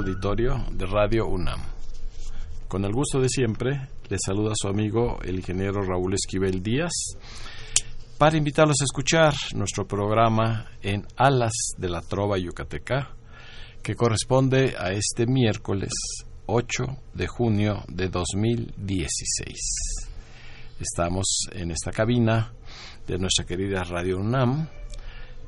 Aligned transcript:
Auditorio 0.00 0.64
de 0.72 0.86
Radio 0.86 1.26
UNAM. 1.26 1.60
Con 2.68 2.86
el 2.86 2.92
gusto 2.92 3.20
de 3.20 3.28
siempre, 3.28 3.88
le 4.08 4.16
saluda 4.18 4.52
su 4.54 4.66
amigo 4.68 5.18
el 5.22 5.36
ingeniero 5.36 5.82
Raúl 5.82 6.14
Esquivel 6.14 6.62
Díaz 6.62 6.92
para 8.16 8.38
invitarlos 8.38 8.80
a 8.80 8.84
escuchar 8.84 9.34
nuestro 9.54 9.86
programa 9.86 10.70
en 10.80 11.06
Alas 11.16 11.52
de 11.76 11.90
la 11.90 12.00
Trova 12.00 12.38
Yucateca, 12.38 13.10
que 13.82 13.94
corresponde 13.94 14.74
a 14.78 14.90
este 14.92 15.26
miércoles 15.26 15.92
8 16.46 16.84
de 17.12 17.26
junio 17.26 17.84
de 17.88 18.08
2016. 18.08 19.54
Estamos 20.80 21.46
en 21.52 21.72
esta 21.72 21.90
cabina 21.90 22.54
de 23.06 23.18
nuestra 23.18 23.44
querida 23.44 23.84
Radio 23.84 24.16
UNAM 24.16 24.66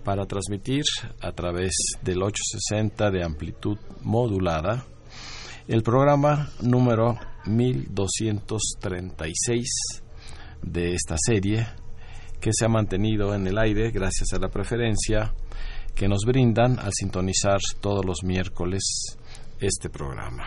para 0.04 0.26
transmitir 0.26 0.84
a 1.20 1.32
través 1.32 1.72
del 2.02 2.22
860 2.22 3.10
de 3.10 3.24
amplitud 3.24 3.78
modulada 4.02 4.84
el 5.68 5.82
programa 5.82 6.50
número 6.60 7.18
1236 7.46 9.66
de 10.62 10.94
esta 10.94 11.16
serie 11.18 11.66
que 12.40 12.50
se 12.52 12.64
ha 12.64 12.68
mantenido 12.68 13.34
en 13.34 13.46
el 13.46 13.58
aire 13.58 13.90
gracias 13.90 14.32
a 14.32 14.38
la 14.38 14.48
preferencia 14.48 15.34
que 15.94 16.08
nos 16.08 16.24
brindan 16.24 16.78
al 16.78 16.92
sintonizar 16.92 17.58
todos 17.80 18.04
los 18.04 18.24
miércoles 18.24 18.82
este 19.60 19.88
programa. 19.88 20.44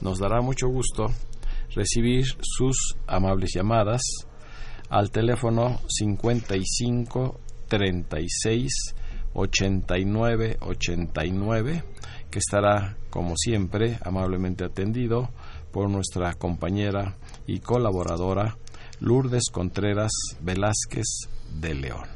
Nos 0.00 0.18
dará 0.18 0.40
mucho 0.40 0.68
gusto 0.68 1.06
recibir 1.74 2.24
sus 2.40 2.96
amables 3.06 3.50
llamadas 3.54 4.00
al 4.88 5.10
teléfono 5.10 5.80
55 5.88 7.40
36 7.74 8.94
89 9.34 10.58
89 10.60 11.82
que 12.30 12.38
estará 12.38 12.96
como 13.10 13.34
siempre 13.36 13.98
amablemente 14.04 14.64
atendido 14.64 15.28
por 15.72 15.90
nuestra 15.90 16.34
compañera 16.34 17.16
y 17.48 17.58
colaboradora 17.58 18.56
Lourdes 19.00 19.50
Contreras 19.50 20.12
Velázquez 20.40 21.28
de 21.60 21.74
León. 21.74 22.08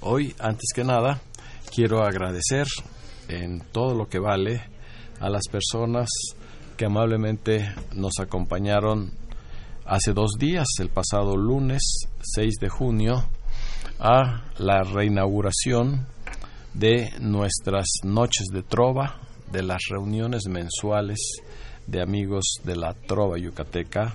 Hoy, 0.00 0.34
antes 0.38 0.70
que 0.74 0.84
nada, 0.84 1.20
quiero 1.74 2.02
agradecer 2.02 2.66
en 3.28 3.60
todo 3.60 3.94
lo 3.94 4.08
que 4.08 4.20
vale 4.20 4.62
a 5.20 5.28
las 5.28 5.42
personas 5.50 6.08
que 6.78 6.86
amablemente 6.86 7.74
nos 7.94 8.20
acompañaron 8.20 9.12
hace 9.88 10.12
dos 10.12 10.32
días, 10.38 10.66
el 10.80 10.90
pasado 10.90 11.36
lunes 11.36 11.82
6 12.34 12.56
de 12.60 12.68
junio, 12.68 13.24
a 13.98 14.44
la 14.58 14.82
reinauguración 14.82 16.06
de 16.74 17.10
nuestras 17.20 17.86
noches 18.04 18.48
de 18.52 18.62
trova, 18.62 19.16
de 19.50 19.62
las 19.62 19.80
reuniones 19.88 20.46
mensuales 20.46 21.18
de 21.86 22.02
amigos 22.02 22.44
de 22.64 22.76
la 22.76 22.92
trova 22.92 23.38
yucateca 23.38 24.14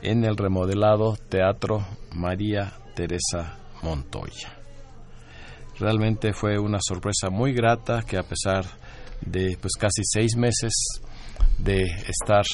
en 0.00 0.24
el 0.24 0.38
remodelado 0.38 1.18
Teatro 1.28 1.86
María 2.14 2.72
Teresa 2.94 3.58
Montoya. 3.82 4.58
Realmente 5.78 6.32
fue 6.32 6.58
una 6.58 6.78
sorpresa 6.80 7.28
muy 7.28 7.52
grata 7.52 8.02
que 8.02 8.16
a 8.16 8.22
pesar 8.22 8.64
de 9.20 9.58
pues 9.60 9.74
casi 9.78 10.02
seis 10.02 10.34
meses 10.34 10.72
de 11.58 11.82
estar 11.82 12.44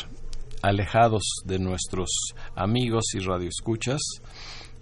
alejados 0.63 1.23
de 1.45 1.59
nuestros 1.59 2.09
amigos 2.55 3.15
y 3.15 3.21
radioescuchas, 3.21 4.01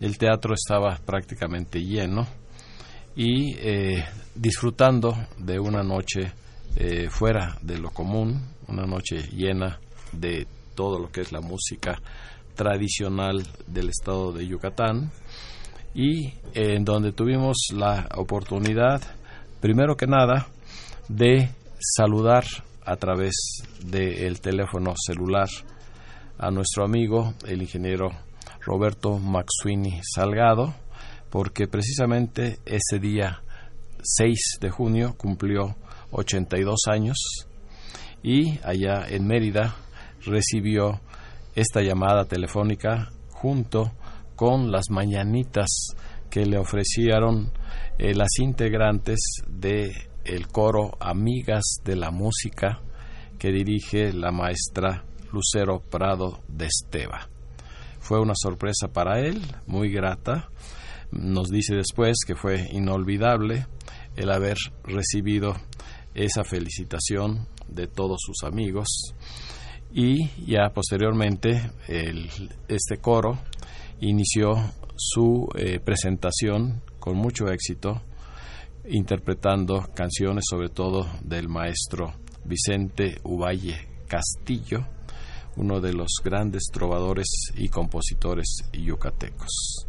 el 0.00 0.18
teatro 0.18 0.54
estaba 0.54 0.96
prácticamente 1.04 1.80
lleno 1.80 2.26
y 3.16 3.56
eh, 3.58 4.04
disfrutando 4.34 5.16
de 5.38 5.58
una 5.58 5.82
noche 5.82 6.32
eh, 6.76 7.08
fuera 7.10 7.58
de 7.62 7.78
lo 7.78 7.90
común, 7.90 8.40
una 8.68 8.84
noche 8.84 9.28
llena 9.32 9.80
de 10.12 10.46
todo 10.74 10.98
lo 10.98 11.10
que 11.10 11.22
es 11.22 11.32
la 11.32 11.40
música 11.40 12.00
tradicional 12.54 13.44
del 13.66 13.88
estado 13.88 14.32
de 14.32 14.46
Yucatán 14.46 15.10
y 15.94 16.26
eh, 16.26 16.76
en 16.76 16.84
donde 16.84 17.12
tuvimos 17.12 17.56
la 17.74 18.08
oportunidad, 18.16 19.02
primero 19.60 19.96
que 19.96 20.06
nada, 20.06 20.46
de 21.08 21.50
saludar 21.80 22.44
a 22.88 22.96
través 22.96 23.34
del 23.84 24.40
teléfono 24.40 24.94
celular 24.96 25.48
a 26.38 26.50
nuestro 26.50 26.84
amigo, 26.84 27.34
el 27.46 27.60
ingeniero 27.60 28.08
Roberto 28.64 29.18
Maxuini 29.18 30.00
Salgado, 30.02 30.74
porque 31.28 31.68
precisamente 31.68 32.60
ese 32.64 32.98
día 32.98 33.42
6 34.02 34.58
de 34.62 34.70
junio 34.70 35.14
cumplió 35.18 35.76
82 36.12 36.78
años 36.86 37.18
y 38.22 38.58
allá 38.64 39.06
en 39.06 39.26
Mérida 39.26 39.76
recibió 40.24 41.00
esta 41.54 41.82
llamada 41.82 42.24
telefónica 42.24 43.10
junto 43.28 43.92
con 44.34 44.72
las 44.72 44.88
mañanitas 44.88 45.68
que 46.30 46.46
le 46.46 46.56
ofrecieron 46.56 47.52
eh, 47.98 48.14
las 48.14 48.38
integrantes 48.38 49.18
de 49.46 50.07
el 50.28 50.48
coro 50.48 50.96
Amigas 51.00 51.80
de 51.84 51.96
la 51.96 52.10
Música 52.10 52.80
que 53.38 53.50
dirige 53.50 54.12
la 54.12 54.30
maestra 54.30 55.04
Lucero 55.32 55.80
Prado 55.80 56.40
de 56.48 56.66
Esteba. 56.66 57.28
Fue 57.98 58.20
una 58.20 58.34
sorpresa 58.36 58.88
para 58.92 59.20
él, 59.20 59.40
muy 59.66 59.90
grata. 59.90 60.50
Nos 61.10 61.50
dice 61.50 61.74
después 61.74 62.18
que 62.26 62.34
fue 62.34 62.68
inolvidable 62.72 63.66
el 64.16 64.30
haber 64.30 64.56
recibido 64.84 65.54
esa 66.14 66.44
felicitación 66.44 67.46
de 67.68 67.86
todos 67.86 68.18
sus 68.20 68.44
amigos 68.44 69.14
y 69.92 70.28
ya 70.46 70.70
posteriormente 70.74 71.70
este 72.68 72.98
coro 72.98 73.38
inició 74.00 74.54
su 74.96 75.48
eh, 75.56 75.80
presentación 75.80 76.82
con 76.98 77.16
mucho 77.16 77.48
éxito 77.48 78.02
interpretando 78.90 79.88
canciones 79.94 80.44
sobre 80.48 80.68
todo 80.68 81.06
del 81.22 81.48
maestro 81.48 82.14
Vicente 82.44 83.18
Uvalle 83.24 83.88
Castillo, 84.06 84.86
uno 85.56 85.80
de 85.80 85.92
los 85.92 86.08
grandes 86.24 86.64
trovadores 86.72 87.26
y 87.54 87.68
compositores 87.68 88.64
yucatecos. 88.72 89.86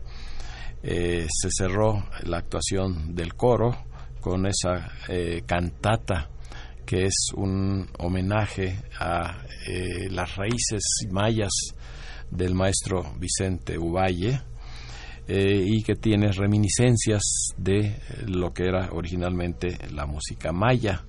Eh, 0.81 1.27
se 1.29 1.49
cerró 1.51 2.05
la 2.23 2.37
actuación 2.37 3.15
del 3.15 3.35
coro 3.35 3.85
con 4.21 4.45
esa 4.45 4.91
eh, 5.07 5.43
cantata 5.45 6.29
que 6.85 7.05
es 7.05 7.31
un 7.35 7.87
homenaje 7.99 8.81
a 8.99 9.43
eh, 9.67 10.09
las 10.09 10.35
raíces 10.35 10.81
mayas 11.11 11.51
del 12.31 12.55
maestro 12.55 13.13
Vicente 13.19 13.77
Uvalle 13.77 14.41
y 15.31 15.83
que 15.83 15.95
tiene 15.95 16.31
reminiscencias 16.31 17.21
de 17.55 17.97
lo 18.25 18.51
que 18.51 18.63
era 18.63 18.89
originalmente 18.93 19.77
la 19.93 20.07
música 20.07 20.51
maya 20.51 21.05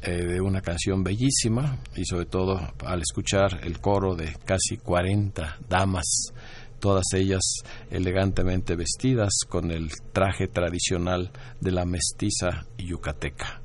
de 0.00 0.40
una 0.40 0.60
canción 0.60 1.02
bellísima 1.02 1.78
y 1.96 2.04
sobre 2.04 2.26
todo 2.26 2.60
al 2.86 3.00
escuchar 3.00 3.58
el 3.64 3.80
coro 3.80 4.14
de 4.14 4.36
casi 4.44 4.76
40 4.76 5.58
damas, 5.68 6.32
todas 6.78 7.04
ellas 7.14 7.42
elegantemente 7.90 8.76
vestidas 8.76 9.30
con 9.48 9.70
el 9.70 9.90
traje 10.12 10.48
tradicional 10.48 11.30
de 11.60 11.72
la 11.72 11.84
mestiza 11.84 12.66
yucateca. 12.78 13.60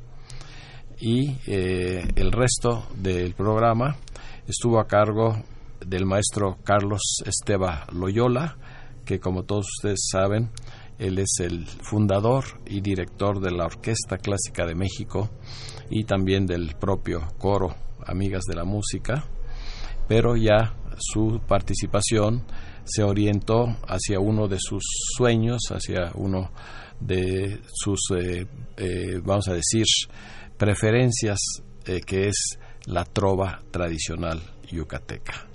Y 1.00 1.36
eh, 1.48 2.08
el 2.16 2.32
resto 2.32 2.88
del 2.96 3.34
programa 3.34 3.98
estuvo 4.48 4.80
a 4.80 4.88
cargo 4.88 5.44
del 5.86 6.06
maestro 6.06 6.58
Carlos 6.64 7.24
Esteba 7.26 7.86
Loyola, 7.92 8.58
que 9.06 9.20
como 9.20 9.44
todos 9.44 9.68
ustedes 9.78 10.08
saben, 10.12 10.52
él 11.00 11.20
es 11.20 11.40
el 11.40 11.66
fundador 11.66 12.44
y 12.66 12.82
director 12.82 13.40
de 13.40 13.52
la 13.52 13.66
Orquesta 13.66 14.18
Clásica 14.18 14.66
de 14.66 14.76
México 14.76 15.30
y 15.90 16.04
también 16.04 16.46
del 16.46 16.76
propio 16.76 17.28
coro 17.38 17.76
Amigas 18.06 18.44
de 18.44 18.56
la 18.56 18.64
Música, 18.64 19.26
pero 20.08 20.36
ya 20.36 20.76
su 20.98 21.42
participación 21.48 22.46
se 22.84 23.04
orientó 23.04 23.78
hacia 23.88 24.20
uno 24.20 24.48
de 24.48 24.58
sus 24.60 24.84
sueños, 25.16 25.62
hacia 25.70 26.12
uno 26.16 26.52
de 27.00 27.62
sus, 27.74 28.00
eh, 28.18 28.46
eh, 28.78 29.20
vamos 29.24 29.48
a 29.48 29.54
decir, 29.54 29.86
preferencias, 30.58 31.40
eh, 31.86 32.02
que 32.02 32.28
es 32.28 32.58
la 32.86 33.06
trova 33.06 33.62
tradicional 33.72 34.42
yucateca. 34.70 35.53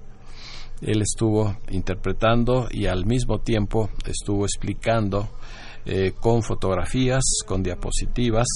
Él 0.80 1.02
estuvo 1.02 1.56
interpretando 1.70 2.68
y 2.70 2.86
al 2.86 3.04
mismo 3.04 3.40
tiempo 3.40 3.90
estuvo 4.06 4.44
explicando 4.44 5.28
con 6.20 6.42
fotografías, 6.42 7.22
con 7.46 7.62
diapositivas, 7.62 8.46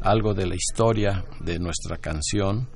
algo 0.00 0.34
de 0.34 0.46
la 0.46 0.56
historia 0.56 1.24
de 1.40 1.60
nuestra 1.60 1.98
canción, 1.98 2.68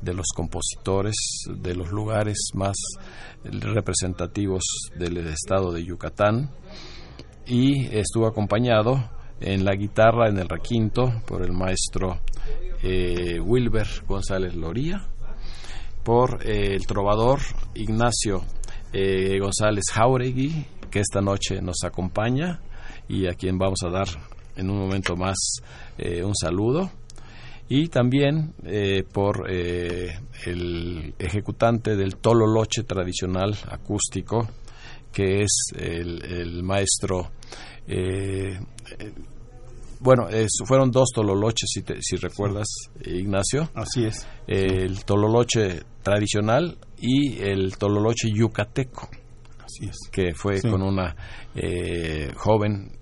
de 0.00 0.14
los 0.14 0.26
compositores, 0.34 1.16
de 1.48 1.74
los 1.74 1.90
lugares 1.90 2.50
más 2.54 2.76
representativos 3.44 4.62
del 4.96 5.16
estado 5.28 5.72
de 5.72 5.84
Yucatán. 5.84 6.50
Y 7.46 7.86
estuvo 7.96 8.26
acompañado 8.26 9.10
en 9.40 9.64
la 9.64 9.74
guitarra 9.74 10.28
en 10.28 10.38
el 10.38 10.48
requinto 10.48 11.22
por 11.26 11.42
el 11.42 11.52
maestro 11.52 12.20
eh, 12.82 13.40
Wilber 13.40 13.86
González 14.06 14.54
Loría, 14.54 15.08
por 16.08 16.40
eh, 16.42 16.74
el 16.74 16.86
trovador 16.86 17.40
Ignacio 17.74 18.42
eh, 18.94 19.38
González 19.38 19.84
Jauregui, 19.92 20.64
que 20.90 21.00
esta 21.00 21.20
noche 21.20 21.60
nos 21.60 21.84
acompaña 21.84 22.62
y 23.10 23.26
a 23.26 23.34
quien 23.34 23.58
vamos 23.58 23.80
a 23.84 23.90
dar 23.90 24.08
en 24.56 24.70
un 24.70 24.78
momento 24.78 25.16
más 25.16 25.36
un 26.24 26.34
saludo 26.34 26.90
y 27.68 27.88
también 27.88 28.54
eh, 28.64 29.04
por 29.12 29.50
eh, 29.50 30.18
el 30.46 31.12
ejecutante 31.18 31.94
del 31.94 32.16
tololoche 32.16 32.84
tradicional 32.84 33.54
acústico, 33.68 34.48
que 35.12 35.42
es 35.42 35.72
el, 35.76 36.62
maestro. 36.62 37.32
Eh, 39.98 40.00
bueno, 40.00 40.28
fueron 40.66 40.90
dos 40.90 41.08
tololoches, 41.14 41.68
si, 41.72 41.82
si 42.00 42.16
recuerdas, 42.16 42.66
Ignacio. 43.04 43.70
Así 43.74 44.04
es. 44.04 44.26
El 44.46 45.04
tololoche 45.04 45.82
tradicional 46.02 46.78
y 47.00 47.38
el 47.40 47.76
tololoche 47.76 48.28
yucateco. 48.32 49.08
Así 49.64 49.86
es. 49.88 49.96
Que 50.10 50.34
fue 50.34 50.60
con 50.62 50.82
una 50.82 51.14
joven 52.36 52.92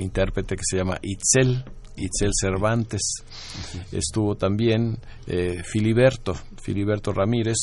intérprete 0.00 0.54
que 0.54 0.62
se 0.64 0.76
llama 0.76 0.98
Itzel 1.02 1.64
Itzel 1.96 2.30
Cervantes. 2.38 3.24
Estuvo 3.90 4.36
también 4.36 4.98
eh, 5.26 5.62
Filiberto, 5.64 6.34
Filiberto 6.62 7.12
Ramírez 7.12 7.56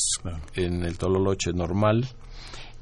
en 0.54 0.84
el 0.84 0.98
Tololoche 0.98 1.52
normal 1.52 2.06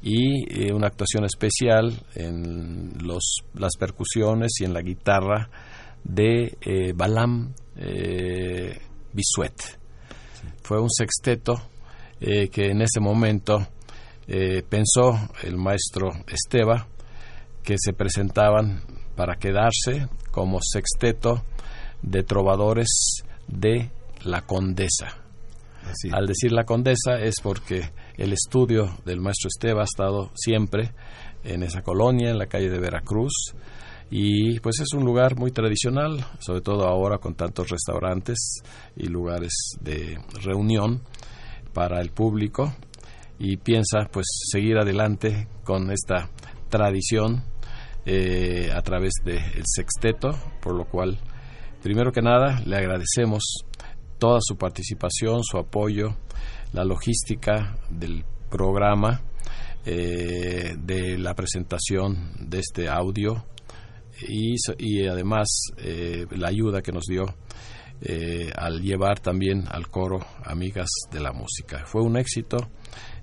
y 0.01 0.65
eh, 0.65 0.73
una 0.73 0.87
actuación 0.87 1.25
especial 1.25 1.93
en 2.15 2.93
los, 3.01 3.37
las 3.53 3.75
percusiones 3.77 4.51
y 4.59 4.65
en 4.65 4.73
la 4.73 4.81
guitarra 4.81 5.49
de 6.03 6.57
eh, 6.61 6.93
Balam 6.93 7.53
Bisuet. 9.13 9.79
Fue 10.61 10.79
un 10.79 10.89
sexteto 10.89 11.61
que 12.19 12.69
en 12.69 12.81
ese 12.81 13.01
momento 13.01 13.67
pensó 14.69 15.29
el 15.43 15.57
maestro 15.57 16.11
Esteba 16.27 16.87
que 17.63 17.75
se 17.77 17.93
presentaban 17.93 18.81
para 19.15 19.35
quedarse 19.35 20.07
como 20.31 20.59
sexteto 20.61 21.43
de 22.01 22.23
trovadores 22.23 23.23
de 23.47 23.89
la 24.23 24.41
Condesa. 24.41 25.17
Al 26.11 26.27
decir 26.27 26.51
la 26.51 26.65
Condesa 26.65 27.19
es 27.19 27.35
porque 27.41 27.89
el 28.17 28.33
estudio 28.33 28.97
del 29.05 29.19
maestro 29.19 29.49
Esteba 29.49 29.81
ha 29.81 29.85
estado 29.85 30.31
siempre 30.35 30.91
en 31.43 31.63
esa 31.63 31.81
colonia, 31.81 32.29
en 32.29 32.37
la 32.37 32.47
calle 32.47 32.69
de 32.69 32.79
Veracruz, 32.79 33.53
y 34.09 34.59
pues 34.59 34.79
es 34.79 34.93
un 34.93 35.03
lugar 35.03 35.37
muy 35.37 35.51
tradicional, 35.51 36.25
sobre 36.39 36.61
todo 36.61 36.87
ahora 36.87 37.17
con 37.17 37.35
tantos 37.35 37.69
restaurantes 37.69 38.61
y 38.95 39.07
lugares 39.07 39.53
de 39.81 40.19
reunión 40.41 41.01
para 41.73 41.99
el 42.01 42.11
público, 42.11 42.73
y 43.39 43.57
piensa 43.57 44.07
pues 44.11 44.25
seguir 44.51 44.77
adelante 44.77 45.47
con 45.63 45.91
esta 45.91 46.29
tradición 46.69 47.43
eh, 48.05 48.69
a 48.73 48.81
través 48.81 49.13
del 49.23 49.63
sexteto, 49.65 50.29
por 50.61 50.75
lo 50.75 50.85
cual, 50.85 51.19
primero 51.81 52.11
que 52.11 52.21
nada, 52.21 52.61
le 52.65 52.77
agradecemos 52.77 53.65
toda 54.19 54.39
su 54.41 54.57
participación, 54.57 55.43
su 55.43 55.57
apoyo, 55.57 56.15
la 56.71 56.83
logística 56.83 57.77
del 57.89 58.23
programa, 58.49 59.21
eh, 59.85 60.75
de 60.77 61.17
la 61.17 61.33
presentación 61.33 62.31
de 62.39 62.59
este 62.59 62.87
audio 62.87 63.43
y, 64.27 65.07
además 65.07 65.47
eh, 65.77 66.25
la 66.31 66.49
ayuda 66.49 66.81
que 66.81 66.91
nos 66.91 67.05
dio 67.05 67.25
al 68.57 68.81
llevar 68.81 69.21
también 69.21 69.63
al 69.69 69.87
coro 69.87 70.19
Amigas 70.43 70.89
de 71.09 71.21
la 71.21 71.31
Música. 71.31 71.85
Fue 71.85 72.01
un 72.01 72.17
éxito 72.17 72.57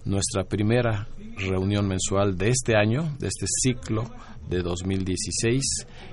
nuestra 0.05 0.45
primera 0.45 1.09
reunión 1.37 1.87
mensual 1.87 2.37
de 2.37 2.49
este 2.49 2.77
año, 2.77 3.15
de 3.19 3.29
este 3.29 3.47
ciclo 3.47 4.05
de 4.49 4.63
2016 4.63 5.63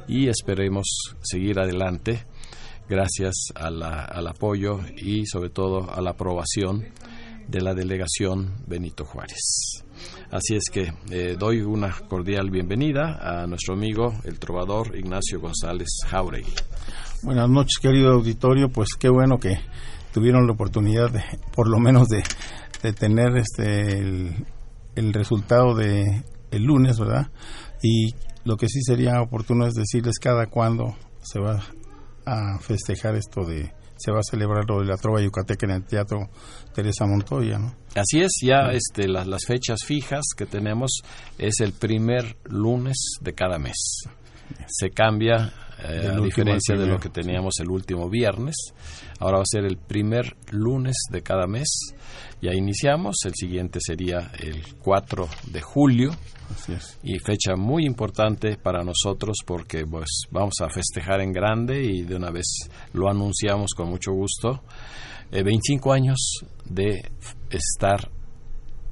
y 0.08 0.28
esperemos 0.28 0.86
seguir 1.22 1.60
adelante 1.60 2.26
gracias 2.90 3.52
al 3.56 4.28
apoyo 4.28 4.80
y 4.96 5.26
sobre 5.26 5.50
todo 5.50 5.92
a 5.92 6.02
la 6.02 6.12
aprobación 6.12 6.86
de 7.48 7.62
la 7.62 7.74
delegación 7.74 8.54
Benito 8.68 9.06
Juárez. 9.06 9.87
Así 10.32 10.56
es 10.56 10.66
que 10.72 10.94
eh, 11.10 11.38
doy 11.40 11.62
una 11.62 11.96
cordial 12.10 12.50
bienvenida 12.50 13.18
a 13.22 13.48
nuestro 13.48 13.76
amigo 13.76 14.14
el 14.26 14.40
trovador 14.40 14.98
Ignacio 14.98 15.40
González 15.40 15.88
Jauregui. 16.06 16.54
Buenas 17.24 17.50
noches, 17.50 17.80
querido 17.82 18.12
auditorio. 18.12 18.70
Pues 18.70 18.90
qué 19.00 19.08
bueno 19.08 19.40
que 19.40 19.58
tuvieron 20.14 20.46
la 20.46 20.52
oportunidad, 20.52 21.12
de, 21.12 21.24
por 21.56 21.70
lo 21.70 21.80
menos, 21.80 22.10
de, 22.10 22.24
tener 22.94 23.38
este 23.38 24.00
el, 24.00 24.46
el 24.96 25.14
resultado 25.14 25.74
de 25.74 26.24
el 26.52 26.64
lunes, 26.64 27.00
¿verdad? 27.00 27.32
Y 27.82 28.14
lo 28.44 28.58
que 28.58 28.68
sí 28.68 28.82
sería 28.82 29.22
oportuno 29.22 29.66
es 29.66 29.76
decirles 29.76 30.20
cada 30.20 30.48
cuándo 30.48 30.96
se 31.22 31.40
va 31.40 31.64
a 32.26 32.60
festejar 32.60 33.16
esto 33.16 33.46
de 33.46 33.72
se 33.98 34.12
va 34.12 34.20
a 34.20 34.24
celebrar 34.30 34.66
lo 34.68 34.80
de 34.80 34.86
la 34.86 34.98
trova 34.98 35.22
yucateca 35.22 35.66
en 35.66 35.72
el 35.74 35.84
Teatro 35.86 36.30
Teresa 36.74 37.06
Montoya, 37.06 37.58
¿no? 37.60 37.76
Así 37.96 38.22
es, 38.22 38.32
ya 38.44 38.72
este, 38.72 39.08
las, 39.08 39.28
las 39.28 39.46
fechas 39.46 39.80
fijas 39.86 40.24
que 40.36 40.46
tenemos 40.46 41.02
es 41.38 41.60
el 41.62 41.74
primer 41.74 42.38
lunes 42.46 42.98
de 43.22 43.34
cada 43.34 43.58
mes. 43.58 44.04
Se 44.68 44.92
cambia 44.92 45.52
eh, 45.84 46.10
a 46.12 46.20
diferencia 46.20 46.76
de 46.76 46.88
lo 46.88 47.00
que 47.00 47.10
teníamos 47.10 47.60
el 47.60 47.70
último 47.70 48.10
viernes. 48.10 48.56
Ahora 49.20 49.38
va 49.38 49.44
a 49.44 49.46
ser 49.46 49.66
el 49.66 49.78
primer 49.78 50.36
lunes 50.52 50.96
de 51.12 51.22
cada 51.22 51.48
mes. 51.48 51.68
Ya 52.42 52.54
iniciamos, 52.54 53.16
el 53.26 53.34
siguiente 53.34 53.80
sería 53.82 54.32
el 54.40 54.76
4 54.80 55.28
de 55.52 55.62
julio. 55.62 56.12
Y 57.04 57.20
fecha 57.20 57.56
muy 57.58 57.86
importante 57.86 58.58
para 58.58 58.82
nosotros 58.84 59.38
porque 59.46 59.86
pues 59.86 60.24
vamos 60.32 60.56
a 60.62 60.70
festejar 60.70 61.20
en 61.20 61.34
grande 61.34 61.84
y 61.84 62.04
de 62.04 62.16
una 62.16 62.32
vez 62.32 62.70
lo 62.94 63.10
anunciamos 63.10 63.72
con 63.76 63.90
mucho 63.90 64.14
gusto. 64.14 64.64
25 65.32 65.90
eh, 65.90 65.98
años 65.98 66.18
de 66.64 67.12
estar 67.50 68.10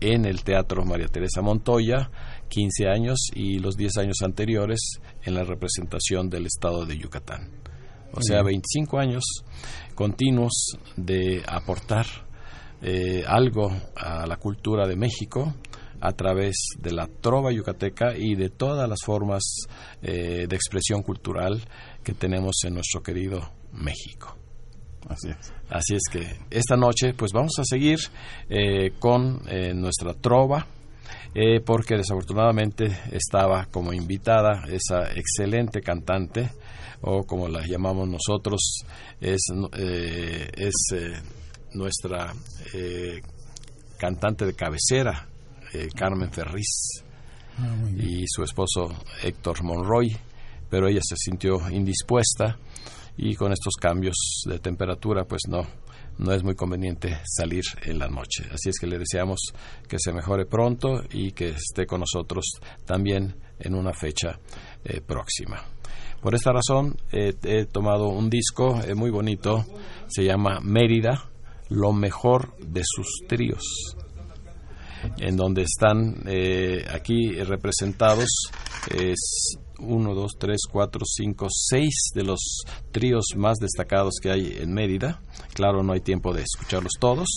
en 0.02 0.26
el 0.26 0.44
Teatro 0.44 0.84
María 0.84 1.08
Teresa 1.08 1.42
Montoya 1.42 2.12
15 2.50 2.88
años 2.88 3.20
y 3.34 3.60
los 3.60 3.78
10 3.78 3.98
años 3.98 4.18
anteriores 4.24 5.00
en 5.24 5.34
la 5.34 5.44
representación 5.44 6.30
del 6.30 6.46
estado 6.46 6.86
de 6.86 6.98
Yucatán. 6.98 7.50
O 8.14 8.22
sea, 8.22 8.44
25 8.44 8.98
años 9.00 9.24
continuos 9.94 10.78
de 10.96 11.44
aportar 11.48 12.06
eh, 12.88 13.24
algo 13.28 13.72
a 13.96 14.28
la 14.28 14.38
cultura 14.38 14.88
de 14.88 14.96
México 14.96 15.56
a 16.02 16.12
través 16.12 16.56
de 16.78 16.92
la 16.92 17.08
trova 17.08 17.52
yucateca 17.52 18.16
y 18.16 18.36
de 18.36 18.50
todas 18.50 18.88
las 18.88 19.00
formas 19.04 19.42
eh, 20.04 20.46
de 20.48 20.56
expresión 20.56 21.02
cultural 21.02 21.62
que 22.04 22.14
tenemos 22.14 22.56
en 22.64 22.76
nuestro 22.76 23.02
querido 23.02 23.42
México. 23.74 24.38
Así 25.10 25.30
es. 25.30 25.54
Así 25.70 25.96
es 25.96 26.04
que 26.12 26.38
esta 26.52 26.76
noche 26.76 27.14
pues 27.16 27.32
vamos 27.32 27.54
a 27.60 27.64
seguir 27.64 28.00
eh, 28.50 28.92
con 29.00 29.42
nuestra 29.76 30.14
trova 30.14 30.68
eh, 31.38 31.60
porque 31.60 31.98
desafortunadamente 31.98 32.86
estaba 33.12 33.66
como 33.66 33.92
invitada 33.92 34.64
esa 34.70 35.12
excelente 35.12 35.82
cantante, 35.82 36.50
o 37.02 37.24
como 37.24 37.50
la 37.50 37.62
llamamos 37.68 38.08
nosotros, 38.08 38.86
es, 39.20 39.42
eh, 39.78 41.14
es 41.88 41.94
eh, 42.04 42.08
nuestra 42.08 42.34
cantante 43.98 44.46
de 44.46 44.54
cabecera, 44.54 45.28
Carmen 45.96 46.32
Ferriz, 46.32 47.04
ah, 47.58 47.76
y 47.98 48.26
su 48.28 48.44
esposo 48.44 48.88
Héctor 49.24 49.64
Monroy, 49.64 50.16
pero 50.70 50.88
ella 50.88 51.02
se 51.04 51.16
sintió 51.18 51.70
indispuesta 51.70 52.58
y 53.18 53.36
con 53.36 53.52
estos 53.52 53.76
cambios 53.76 54.16
de 54.46 54.60
temperatura 54.60 55.26
pues 55.26 55.42
no 55.48 55.64
no 56.18 56.32
es 56.32 56.44
muy 56.44 56.56
conveniente 56.56 57.20
salir 57.26 57.64
en 57.84 58.00
la 58.00 58.08
noche. 58.08 58.46
Así 58.52 58.70
es 58.70 58.80
que 58.80 58.88
le 58.88 58.98
deseamos 58.98 59.40
que 59.88 59.98
se 60.00 60.14
mejore 60.14 60.46
pronto 60.46 61.04
y 61.12 61.32
que 61.32 61.50
esté 61.50 61.86
con 61.86 62.02
nosotros 62.02 62.46
también 62.86 63.36
en 63.60 63.76
una 63.76 63.94
fecha 63.94 64.40
eh, 64.84 65.02
próxima. 65.02 65.64
Por 66.22 66.34
esta 66.34 66.52
razón 66.52 66.98
he 67.12 67.66
tomado 67.66 68.08
un 68.08 68.30
disco 68.30 68.82
eh, 68.82 68.96
muy 68.96 69.12
bonito, 69.12 69.66
se 70.08 70.24
llama 70.24 70.60
Mérida, 70.62 71.30
lo 71.70 71.94
mejor 71.94 72.56
de 72.60 72.82
sus 72.84 73.08
tríos, 73.28 73.64
en 75.18 75.36
donde 75.36 75.64
están 75.64 76.24
eh, 76.28 76.86
aquí 76.92 77.32
representados 77.44 78.30
es 78.94 79.58
1, 79.80 80.14
2, 80.14 80.32
3, 80.40 80.58
4, 80.72 81.02
5, 81.06 81.48
6 81.50 81.90
de 82.16 82.24
los 82.24 82.40
tríos 82.92 83.26
más 83.36 83.58
destacados 83.58 84.16
que 84.22 84.32
hay 84.32 84.58
en 84.60 84.74
Mérida. 84.74 85.22
Claro, 85.54 85.84
no 85.84 85.94
hay 85.94 86.02
tiempo 86.02 86.34
de 86.34 86.44
escucharlos 86.44 86.94
todos, 87.00 87.28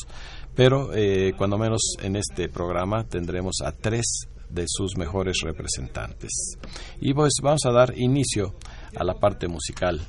pero 0.54 0.94
eh, 0.94 1.34
cuando 1.36 1.58
menos 1.58 1.94
en 2.02 2.16
este 2.16 2.48
programa 2.48 3.04
tendremos 3.04 3.56
a 3.64 3.72
tres 3.72 4.28
de 4.48 4.64
sus 4.66 4.96
mejores 4.96 5.38
representantes. 5.42 6.56
Y 7.00 7.12
pues 7.12 7.34
vamos 7.42 7.64
a 7.66 7.72
dar 7.72 7.96
inicio 7.98 8.54
a 8.96 9.04
la 9.04 9.14
parte 9.14 9.46
musical 9.48 10.00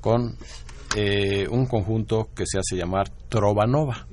con 0.00 0.36
eh, 0.96 1.46
un 1.48 1.66
conjunto 1.66 2.28
que 2.34 2.44
se 2.46 2.58
hace 2.58 2.76
llamar 2.76 3.10
Trova 3.28 3.66
Nova. 3.66 4.06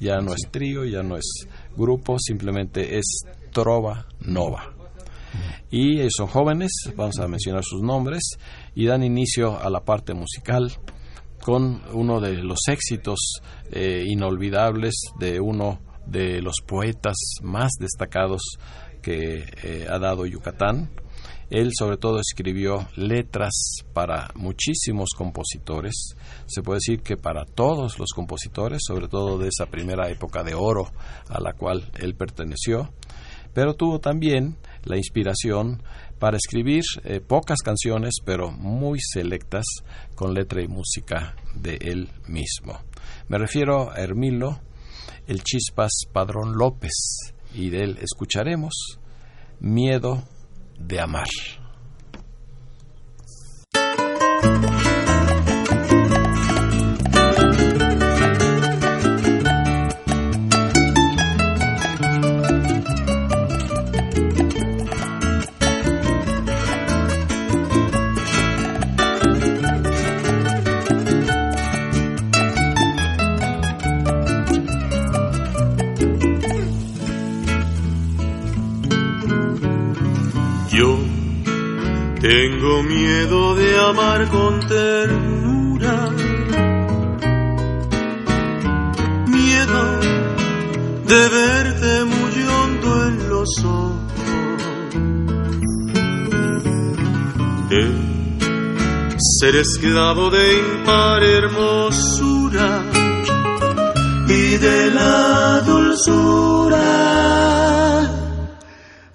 Ya 0.00 0.20
no 0.20 0.32
es 0.32 0.48
trío, 0.50 0.84
ya 0.84 1.02
no 1.02 1.16
es 1.16 1.46
grupo, 1.76 2.18
simplemente 2.18 2.98
es 2.98 3.22
Trova 3.52 4.06
Nova. 4.20 4.74
Y 5.70 6.08
son 6.10 6.26
jóvenes, 6.26 6.72
vamos 6.96 7.18
a 7.20 7.28
mencionar 7.28 7.62
sus 7.64 7.82
nombres, 7.82 8.22
y 8.74 8.86
dan 8.86 9.04
inicio 9.04 9.60
a 9.60 9.70
la 9.70 9.80
parte 9.80 10.14
musical 10.14 10.72
con 11.40 11.82
uno 11.92 12.20
de 12.20 12.34
los 12.34 12.58
éxitos 12.68 13.40
eh, 13.70 14.04
inolvidables 14.06 14.94
de 15.18 15.40
uno 15.40 15.80
de 16.06 16.42
los 16.42 16.56
poetas 16.66 17.16
más 17.42 17.70
destacados 17.78 18.42
que 19.00 19.44
eh, 19.62 19.86
ha 19.88 19.98
dado 19.98 20.26
Yucatán. 20.26 20.90
Él 21.50 21.72
sobre 21.76 21.96
todo 21.96 22.20
escribió 22.20 22.88
letras 22.96 23.52
para 23.92 24.30
muchísimos 24.34 25.10
compositores, 25.16 26.14
se 26.46 26.62
puede 26.62 26.76
decir 26.76 27.02
que 27.02 27.16
para 27.16 27.44
todos 27.44 27.98
los 27.98 28.10
compositores, 28.14 28.82
sobre 28.86 29.08
todo 29.08 29.38
de 29.38 29.48
esa 29.48 29.66
primera 29.66 30.08
época 30.10 30.44
de 30.44 30.54
oro 30.54 30.92
a 31.28 31.40
la 31.40 31.54
cual 31.54 31.90
él 31.98 32.14
perteneció, 32.14 32.92
pero 33.52 33.74
tuvo 33.74 33.98
también 33.98 34.56
la 34.84 34.96
inspiración 34.96 35.82
para 36.18 36.36
escribir 36.36 36.82
eh, 37.04 37.20
pocas 37.20 37.58
canciones, 37.64 38.16
pero 38.24 38.50
muy 38.50 39.00
selectas, 39.00 39.64
con 40.14 40.34
letra 40.34 40.62
y 40.62 40.68
música 40.68 41.34
de 41.54 41.78
él 41.80 42.10
mismo. 42.28 42.78
Me 43.28 43.38
refiero 43.38 43.90
a 43.90 43.96
Hermilo, 43.96 44.60
el 45.26 45.42
Chispas 45.42 46.02
Padrón 46.12 46.56
López, 46.56 46.92
y 47.54 47.70
de 47.70 47.78
él 47.78 47.98
escucharemos 48.00 48.98
Miedo 49.60 50.22
de 50.80 50.98
Amar. 50.98 51.59
Tengo 82.30 82.84
miedo 82.84 83.56
de 83.56 83.76
amar 83.76 84.28
con 84.28 84.60
ternura. 84.60 86.10
Miedo 89.26 89.82
de 91.10 91.28
verte 91.38 92.04
muy 92.04 92.34
hondo 92.54 92.88
en 93.08 93.28
los 93.28 93.48
ojos. 93.64 93.96
De 97.68 97.82
ser 99.40 99.56
esclavo 99.56 100.30
de 100.30 100.44
impar 100.60 101.24
hermosura 101.24 102.84
y 104.28 104.56
de 104.56 104.90
la 104.92 105.62
dulzura 105.66 107.00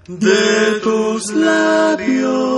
de 0.06 0.80
tus 0.84 1.32
labios. 1.32 2.55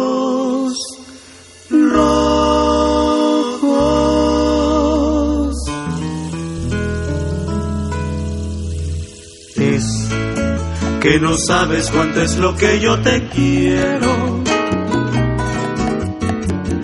Que 11.10 11.20
no 11.22 11.38
sabes 11.38 11.90
cuánto 11.90 12.22
es 12.22 12.38
lo 12.38 12.54
que 12.58 12.82
yo 12.82 13.00
te 13.00 13.30
quiero. 13.30 14.44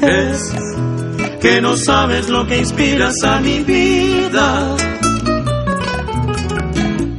Es 0.01 0.55
que 1.41 1.61
no 1.61 1.75
sabes 1.75 2.29
lo 2.29 2.47
que 2.47 2.59
inspiras 2.59 3.15
a 3.23 3.41
mi 3.41 3.59
vida. 3.59 4.77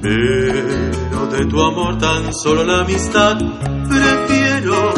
Pero 0.00 1.26
de 1.32 1.46
tu 1.46 1.60
amor 1.60 1.98
tan 1.98 2.32
solo 2.32 2.64
la 2.64 2.80
amistad 2.80 3.36
prefiero, 3.88 4.94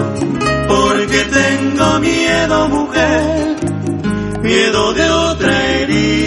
porque 0.69 1.25
tengo 1.41 1.99
miedo, 1.99 2.69
mujer, 2.69 3.57
miedo 4.43 4.93
de 4.93 5.11
otra 5.11 5.67
herida. 5.73 6.26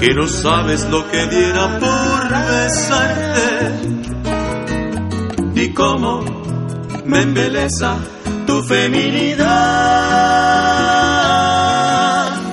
Que 0.00 0.14
no 0.14 0.26
sabes 0.26 0.88
lo 0.88 1.08
que 1.10 1.26
diera 1.26 1.78
por 1.78 2.28
besarte, 2.48 3.72
ni 5.54 5.72
cómo 5.72 6.20
me 7.04 7.22
embeleza 7.22 7.96
tu 8.46 8.62
feminidad. 8.62 9.48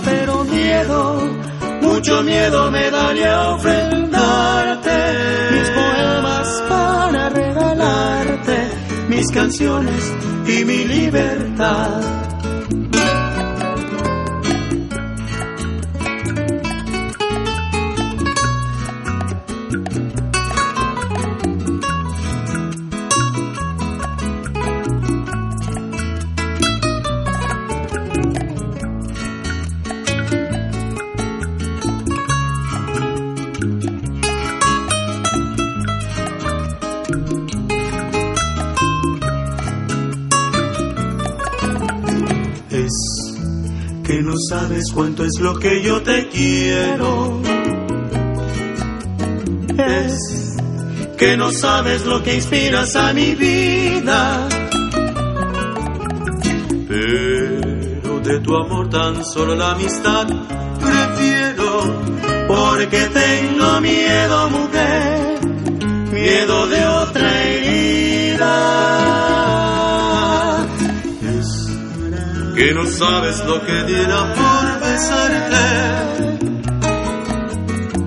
Pero 0.06 0.44
miedo, 0.46 1.22
mucho 1.82 2.24
miedo 2.24 2.72
me 2.72 2.90
daría 2.90 3.36
a 3.36 3.56
ofrendarte 3.56 4.98
mis 5.52 5.70
poemas 5.70 6.64
para 6.68 7.30
regalarte 7.30 8.70
mis 9.08 9.32
canciones 9.32 10.14
y 10.48 10.66
mi 10.66 10.86
libertad. 10.86 12.25
Sabes 44.86 44.92
cuánto 44.94 45.24
es 45.24 45.40
lo 45.40 45.58
que 45.58 45.82
yo 45.82 46.02
te 46.02 46.28
quiero. 46.30 47.42
Es 49.78 50.58
que 51.18 51.38
no 51.38 51.52
sabes 51.52 52.06
lo 52.06 52.22
que 52.24 52.36
inspiras 52.36 52.96
a 52.96 53.14
mi 53.14 53.36
vida. 53.36 54.48
Pero 56.88 58.20
de 58.20 58.40
tu 58.40 58.56
amor 58.56 58.90
tan 58.90 59.24
solo 59.26 59.56
la 59.56 59.72
amistad 59.72 60.28
prefiero, 60.80 62.04
porque 62.48 63.10
tengo 63.14 63.82
miedo, 63.82 64.50
mujer, 64.50 65.40
miedo 66.12 66.68
de 66.68 66.86
otra 66.86 67.44
herida. 67.44 68.86
que 72.56 72.74
no 72.74 72.86
sabes 72.86 73.44
lo 73.46 73.62
que 73.66 73.84
diera 73.84 74.34
por 74.34 74.65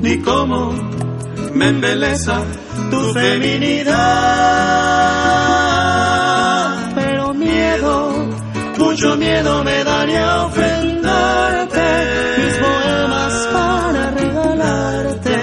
ni 0.00 0.18
cómo 0.22 0.72
me 1.54 1.68
embeleza 1.68 2.40
tu 2.90 3.12
feminidad. 3.12 3.94
Pero 6.94 7.34
miedo, 7.34 8.26
mucho 8.78 9.16
miedo 9.16 9.64
me 9.64 9.84
daría 9.84 10.44
ofrendarte 10.46 11.88
mis 12.38 12.54
poemas 12.56 13.48
para 13.52 14.10
regalarte, 14.12 15.36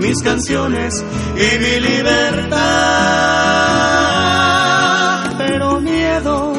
mis 0.00 0.20
canciones 0.22 1.04
y 1.36 1.58
mi 1.62 1.80
libertad. 1.80 2.58
Pero 5.38 5.80
miedo, 5.80 6.52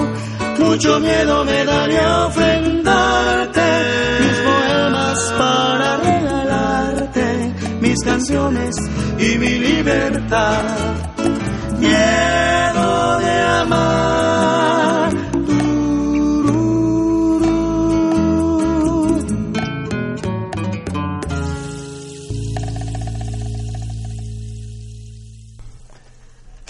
mucho 0.60 1.00
miedo 1.02 1.44
me 1.44 1.66
daría 1.66 2.26
ofrendarte 2.28 2.69
canciones 8.04 8.76
y 9.18 9.38
mi 9.38 9.60
libertad. 9.60 10.64
Miedo 11.80 13.20
de 13.20 13.42
amar. 13.42 14.30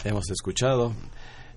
Hemos 0.04 0.30
escuchado 0.32 0.94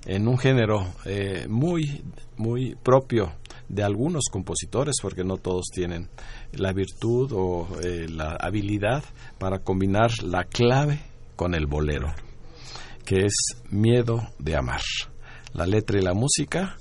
en 0.05 0.29
un 0.29 0.39
género 0.39 0.87
eh, 1.05 1.47
muy, 1.49 2.03
muy 2.37 2.75
propio 2.75 3.33
de 3.69 3.83
algunos 3.83 4.25
compositores, 4.31 4.97
porque 5.01 5.25
no 5.25 5.39
todos 5.39 5.67
tienen 5.73 6.09
la 6.53 6.73
virtud 6.73 7.33
o 7.33 7.69
eh, 7.83 8.07
la 8.09 8.37
habilidad 8.37 9.03
para 9.39 9.61
combinar 9.61 10.11
la 10.23 10.45
clave 10.45 11.01
con 11.37 11.55
el 11.55 11.67
bolero, 11.67 12.15
que 13.05 13.27
es 13.27 13.35
Miedo 13.71 14.29
de 14.39 14.57
Amar. 14.57 14.83
La 15.55 15.67
letra 15.67 15.99
y 15.99 16.03
la 16.03 16.15
música, 16.15 16.77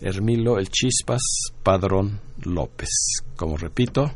Hermilo 0.00 0.58
El 0.58 0.68
Chispas 0.68 1.22
Padrón 1.62 2.20
López. 2.44 2.88
Como 3.36 3.56
repito, 3.56 4.10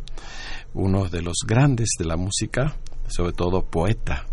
uno 0.75 1.09
de 1.09 1.23
los 1.23 1.39
grandes 1.47 1.91
de 1.99 2.05
la 2.05 2.17
música, 2.17 2.75
sobre 3.09 3.33
todo 3.33 3.63
poeta. 3.63 4.27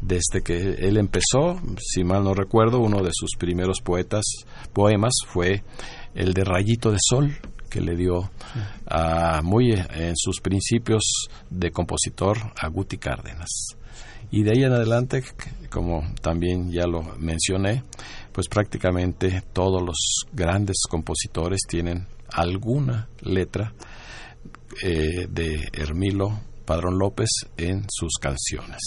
Desde 0.00 0.42
que 0.44 0.56
él 0.56 0.98
empezó, 0.98 1.60
si 1.78 2.04
mal 2.04 2.22
no 2.22 2.34
recuerdo, 2.34 2.80
uno 2.80 3.02
de 3.02 3.10
sus 3.12 3.30
primeros 3.38 3.80
poetas, 3.80 4.24
poemas 4.72 5.14
fue 5.26 5.62
el 6.14 6.34
de 6.34 6.44
Rayito 6.44 6.90
de 6.92 6.98
Sol, 7.00 7.36
que 7.68 7.80
le 7.80 7.96
dio 7.96 8.30
a, 8.86 9.40
muy 9.42 9.72
en 9.72 10.16
sus 10.16 10.40
principios 10.40 11.28
de 11.50 11.70
compositor 11.70 12.38
a 12.56 12.68
Guti 12.68 12.98
Cárdenas. 12.98 13.76
Y 14.30 14.42
de 14.42 14.50
ahí 14.50 14.64
en 14.64 14.72
adelante, 14.72 15.22
como 15.70 16.02
también 16.20 16.70
ya 16.70 16.86
lo 16.86 17.02
mencioné, 17.18 17.84
pues 18.32 18.48
prácticamente 18.48 19.42
todos 19.52 19.82
los 19.82 20.26
grandes 20.32 20.82
compositores 20.88 21.60
tienen 21.68 22.06
alguna 22.32 23.08
letra 23.20 23.72
eh, 24.82 25.26
de 25.28 25.68
Hermilo 25.72 26.40
Padrón 26.64 26.98
López 26.98 27.28
en 27.56 27.86
sus 27.88 28.14
canciones. 28.20 28.80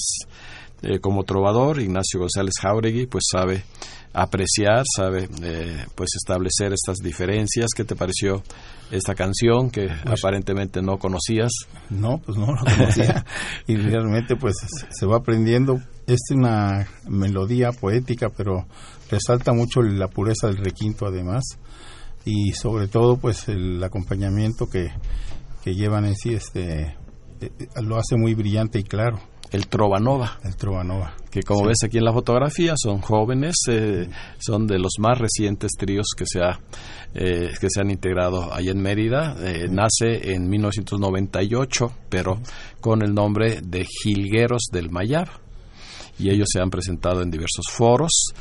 Eh, 0.81 0.99
como 0.99 1.23
trovador, 1.23 1.81
Ignacio 1.81 2.19
González 2.19 2.53
Jauregui 2.61 3.07
pues 3.07 3.25
sabe 3.31 3.63
apreciar, 4.13 4.83
sabe 4.95 5.29
eh, 5.43 5.85
pues 5.95 6.09
establecer 6.15 6.73
estas 6.73 6.97
diferencias. 6.97 7.67
¿Qué 7.75 7.83
te 7.83 7.95
pareció 7.95 8.41
esta 8.91 9.13
canción 9.15 9.69
que 9.69 9.87
Pues- 10.03 10.19
aparentemente 10.23 10.81
no 10.81 10.97
conocías? 10.97 11.51
No, 11.89 12.17
pues 12.19 12.37
no 12.37 12.47
lo 12.53 12.63
conocía. 12.63 13.25
y 13.67 13.75
realmente 13.75 14.35
pues 14.35 14.55
se 14.89 15.05
va 15.05 15.17
aprendiendo. 15.17 15.79
Es 16.07 16.19
una 16.31 16.87
melodía 17.07 17.71
poética, 17.71 18.29
pero 18.29 18.65
resalta 19.11 19.53
mucho 19.53 19.81
la 19.81 20.07
pureza 20.07 20.47
del 20.47 20.57
requinto 20.57 21.05
además. 21.05 21.43
Y 22.25 22.51
sobre 22.53 22.87
todo 22.87 23.17
pues 23.17 23.47
el 23.47 23.81
acompañamiento 23.83 24.67
que, 24.67 24.91
que 25.63 25.75
llevan 25.75 26.05
en 26.05 26.15
sí 26.15 26.33
este 26.33 26.81
eh, 26.81 26.95
eh, 27.41 27.51
lo 27.81 27.97
hace 27.97 28.17
muy 28.17 28.33
brillante 28.33 28.79
y 28.79 28.83
claro 28.83 29.19
El 29.51 29.67
Trovanova. 29.67 30.39
el 30.43 30.55
Trovanova. 30.55 31.13
que 31.31 31.41
como 31.41 31.65
ves 31.65 31.77
aquí 31.83 31.97
en 31.97 32.05
la 32.05 32.13
fotografía 32.13 32.75
son 32.77 33.01
jóvenes, 33.01 33.55
eh, 33.67 34.07
son 34.37 34.67
de 34.67 34.77
los 34.77 34.93
más 34.99 35.17
recientes 35.17 35.71
tríos 35.77 36.07
que 36.15 36.25
se, 36.27 36.39
ha, 36.39 36.59
eh, 37.15 37.51
que 37.59 37.67
se 37.69 37.81
han 37.81 37.89
integrado 37.89 38.53
allá 38.53 38.71
en 38.71 38.81
Mérida. 38.81 39.35
Eh, 39.39 39.67
nace 39.69 40.33
en 40.33 40.47
1998, 40.49 41.91
pero 42.09 42.39
con 42.79 43.01
el 43.01 43.13
nombre 43.13 43.61
de 43.61 43.85
Jilgueros 43.85 44.67
del 44.71 44.91
Mayab. 44.91 45.27
Y 46.19 46.29
ellos 46.29 46.49
se 46.51 46.59
han 46.59 46.69
presentado 46.69 47.21
en 47.21 47.31
diversos 47.31 47.65
foros 47.71 48.33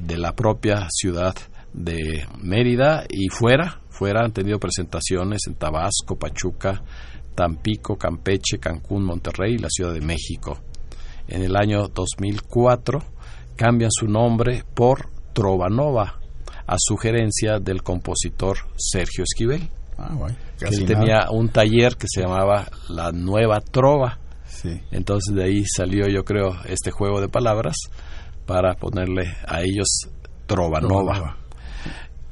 de 0.00 0.18
la 0.18 0.34
propia 0.34 0.86
ciudad 0.90 1.34
de 1.72 2.26
Mérida 2.40 3.04
y 3.08 3.28
fuera. 3.28 3.80
Fuera 3.88 4.24
han 4.24 4.32
tenido 4.32 4.58
presentaciones 4.58 5.40
en 5.46 5.54
Tabasco, 5.54 6.18
Pachuca, 6.18 6.82
Tampico, 7.34 7.96
Campeche, 7.96 8.58
Cancún, 8.58 9.04
Monterrey 9.04 9.54
y 9.54 9.58
la 9.58 9.68
Ciudad 9.70 9.92
de 9.94 10.00
México 10.00 10.58
en 11.28 11.42
el 11.42 11.56
año 11.56 11.88
2004 11.88 13.00
cambian 13.56 13.90
su 13.92 14.06
nombre 14.06 14.64
por 14.74 15.08
Trovanova 15.32 16.18
a 16.66 16.74
sugerencia 16.78 17.58
del 17.58 17.82
compositor 17.82 18.56
Sergio 18.76 19.24
Esquivel 19.24 19.68
Ah, 19.98 20.10
bueno, 20.14 20.36
que 20.58 20.64
él 20.66 20.84
nada. 20.84 20.86
tenía 20.86 21.30
un 21.30 21.48
taller 21.50 21.96
que 21.96 22.06
se 22.08 22.22
llamaba 22.22 22.66
La 22.88 23.12
Nueva 23.12 23.60
Trova 23.60 24.18
Sí. 24.46 24.80
entonces 24.90 25.34
de 25.34 25.44
ahí 25.44 25.64
salió 25.64 26.06
yo 26.08 26.24
creo 26.24 26.52
este 26.66 26.90
juego 26.90 27.20
de 27.20 27.28
palabras 27.28 27.76
para 28.46 28.74
ponerle 28.74 29.34
a 29.46 29.62
ellos 29.62 29.88
Trovanova, 30.46 30.80
Trovanova. 30.80 31.36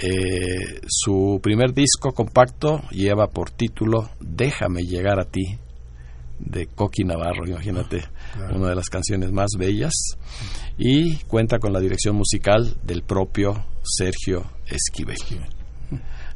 Eh, 0.02 0.80
su 0.88 1.40
primer 1.42 1.74
disco 1.74 2.12
compacto 2.12 2.80
lleva 2.90 3.26
por 3.28 3.50
título 3.50 4.10
Déjame 4.20 4.82
llegar 4.82 5.20
a 5.20 5.24
ti 5.24 5.58
de 6.38 6.66
Coqui 6.68 7.04
Navarro, 7.04 7.46
imagínate, 7.46 8.02
Claro. 8.32 8.56
una 8.56 8.68
de 8.70 8.76
las 8.76 8.88
canciones 8.88 9.30
más 9.30 9.50
bellas 9.58 9.92
y 10.78 11.16
cuenta 11.26 11.58
con 11.58 11.72
la 11.72 11.80
dirección 11.80 12.16
musical 12.16 12.76
del 12.82 13.02
propio 13.02 13.66
Sergio 13.82 14.44
Esquivel. 14.66 15.18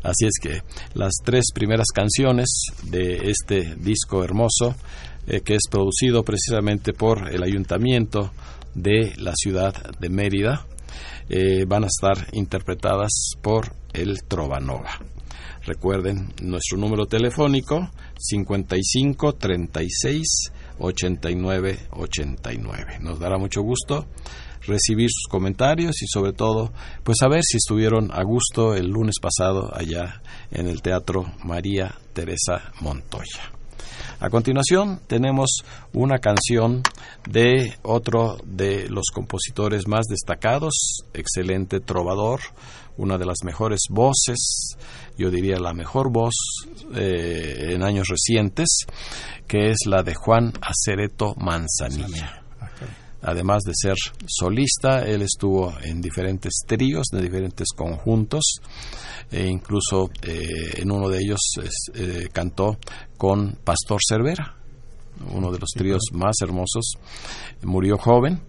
Así 0.03 0.27
es 0.27 0.35
que 0.43 0.61
las 0.93 1.13
tres 1.25 1.45
primeras 1.55 1.87
canciones 1.95 2.67
de 2.83 3.31
este 3.31 3.75
disco 3.77 4.23
hermoso, 4.23 4.75
eh, 5.27 5.41
que 5.41 5.55
es 5.55 5.63
producido 5.71 6.23
precisamente 6.25 6.93
por 6.93 7.33
el 7.33 7.43
ayuntamiento 7.43 8.31
de 8.75 9.15
la 9.17 9.33
ciudad 9.35 9.73
de 9.99 10.11
Mérida, 10.11 10.67
eh, 11.29 11.65
van 11.67 11.85
a 11.85 11.89
estar 11.89 12.29
interpretadas 12.33 13.33
por 13.43 13.75
el 13.93 14.25
Trovanova. 14.25 14.99
Recuerden 15.67 16.29
nuestro 16.43 16.77
número 16.77 17.07
telefónico 17.07 17.91
55 18.19 19.35
36 19.35 20.53
89 20.79 21.79
89. 21.93 22.99
Nos 23.01 23.19
dará 23.19 23.39
mucho 23.39 23.63
gusto 23.63 24.07
recibir 24.67 25.09
sus 25.11 25.31
comentarios 25.31 26.03
y 26.03 26.07
sobre 26.07 26.33
todo 26.33 26.73
pues 27.03 27.19
saber 27.21 27.43
si 27.43 27.57
estuvieron 27.57 28.11
a 28.13 28.23
gusto 28.23 28.75
el 28.75 28.89
lunes 28.89 29.17
pasado 29.21 29.71
allá 29.75 30.23
en 30.51 30.67
el 30.69 30.83
Teatro 30.83 31.33
María 31.45 31.95
Teresa 32.13 32.73
Montoya. 32.81 33.54
A 34.21 34.31
continuación 34.31 35.01
tenemos 35.07 35.65
una 35.93 36.19
canción 36.19 36.83
de 37.29 37.75
otro 37.83 38.39
de 38.45 38.89
los 38.89 39.07
compositores 39.13 39.87
más 39.89 40.07
destacados, 40.07 41.05
excelente 41.13 41.81
trovador, 41.81 42.41
una 42.97 43.19
de 43.19 43.27
las 43.27 43.39
mejores 43.45 43.83
voces, 43.91 44.77
yo 45.19 45.31
diría 45.31 45.59
la 45.59 45.75
mejor 45.75 46.13
voz 46.13 46.35
eh, 46.95 47.73
en 47.73 47.83
años 47.83 48.09
recientes, 48.09 48.87
que 49.49 49.71
es 49.71 49.79
la 49.87 50.03
de 50.03 50.15
Juan 50.15 50.53
Acereto 50.61 51.35
Manzanilla. 51.37 52.44
Además 53.27 53.63
de 53.63 53.73
ser 53.75 53.97
solista, 54.27 55.05
él 55.07 55.23
estuvo 55.23 55.73
en 55.83 56.03
diferentes 56.03 56.53
tríos, 56.67 57.07
de 57.11 57.23
diferentes 57.23 57.69
conjuntos, 57.75 58.43
e 59.31 59.47
incluso 59.47 60.11
eh, 60.23 60.83
en 60.83 60.91
uno 60.91 61.09
de 61.09 61.19
ellos 61.19 61.41
eh, 61.95 62.29
cantó 62.33 62.77
con 63.17 63.57
Pastor 63.65 64.01
Cervera, 64.07 64.57
uno 65.33 65.51
de 65.51 65.59
los 65.59 65.71
tríos 65.71 66.03
más 66.13 66.37
hermosos. 66.43 66.93
Murió 67.63 67.97
joven, 67.97 68.43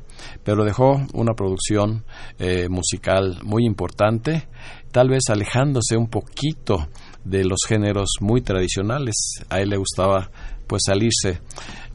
pero 0.44 0.66
dejó 0.66 1.02
una 1.14 1.34
producción 1.34 2.04
eh, 2.38 2.68
musical 2.68 3.40
muy 3.44 3.66
importante, 3.66 4.48
tal 4.92 5.10
vez 5.10 5.24
alejándose 5.30 5.96
un 5.98 6.08
poquito 6.08 6.90
de 7.24 7.44
los 7.44 7.60
géneros 7.68 8.10
muy 8.20 8.42
tradicionales. 8.42 9.16
A 9.50 9.60
él 9.60 9.70
le 9.70 9.78
gustaba 9.78 10.30
pues 10.68 10.84
salirse 10.86 11.40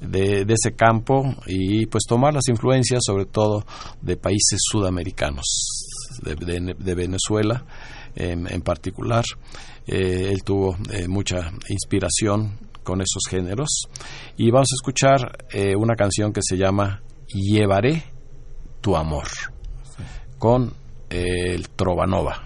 de, 0.00 0.44
de 0.44 0.54
ese 0.54 0.74
campo 0.74 1.34
y 1.46 1.86
pues 1.86 2.04
tomar 2.08 2.34
las 2.34 2.48
influencias 2.48 3.00
sobre 3.04 3.26
todo 3.26 3.64
de 4.00 4.16
países 4.16 4.58
sudamericanos, 4.70 5.44
de, 6.22 6.34
de- 6.36 6.74
de 6.78 6.94
Venezuela 6.94 7.64
en, 8.16 8.46
en 8.52 8.62
particular. 8.62 9.24
Eh, 9.86 10.30
él 10.32 10.42
tuvo 10.44 10.76
eh, 10.92 11.08
mucha 11.08 11.50
inspiración 11.68 12.58
con 12.82 13.00
esos 13.00 13.22
géneros 13.28 13.88
y 14.36 14.50
vamos 14.50 14.68
a 14.72 14.76
escuchar 14.80 15.46
eh, 15.52 15.74
una 15.76 15.94
canción 15.96 16.32
que 16.32 16.40
se 16.42 16.56
llama 16.56 17.02
Llevaré 17.28 18.04
tu 18.80 18.96
amor 18.96 19.26
con 20.38 20.72
el 21.10 21.68
Trovanova. 21.70 22.44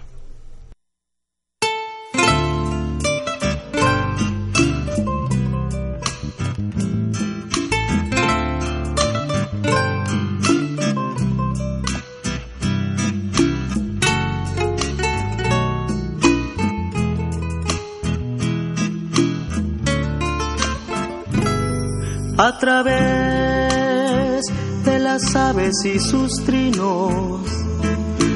A 22.37 22.57
través 22.57 24.41
de 24.83 24.99
las 24.99 25.35
aves 25.35 25.73
y 25.85 25.99
sus 25.99 26.31
trinos, 26.45 27.41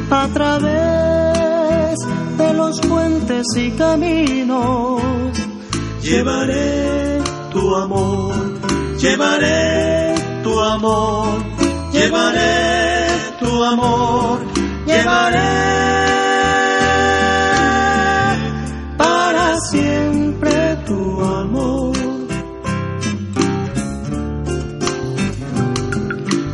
a 0.10 0.28
través 0.34 1.98
de 2.38 2.54
los 2.54 2.80
puentes 2.82 3.46
y 3.58 3.72
caminos, 3.72 5.02
llevaré 6.02 7.20
tu 7.52 7.76
amor, 7.76 8.34
llevaré 8.98 10.16
tu 10.44 10.60
amor, 10.60 11.44
llevaré 11.92 13.08
tu 13.40 13.64
amor, 13.64 14.40
llevaré 14.86 15.99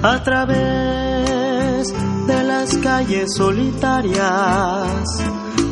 a 0.05 0.21
través 0.21 1.93
de 2.27 2.43
las 2.43 2.77
calles 2.77 3.33
solitarias, 3.35 4.21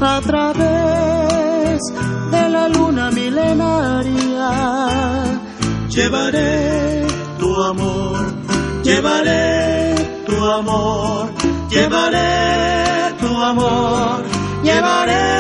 a 0.02 0.22
través 0.22 1.80
de 2.32 2.50
la 2.50 2.68
luna 2.68 3.12
milenaria. 3.12 4.50
Llevaré 5.88 7.06
tu 7.38 7.64
amor, 7.64 8.34
llevaré 8.84 9.96
tu 10.26 10.44
amor, 10.44 11.30
llevaré 11.70 13.14
tu 13.20 13.38
amor, 13.38 14.24
llevaré 14.64 15.34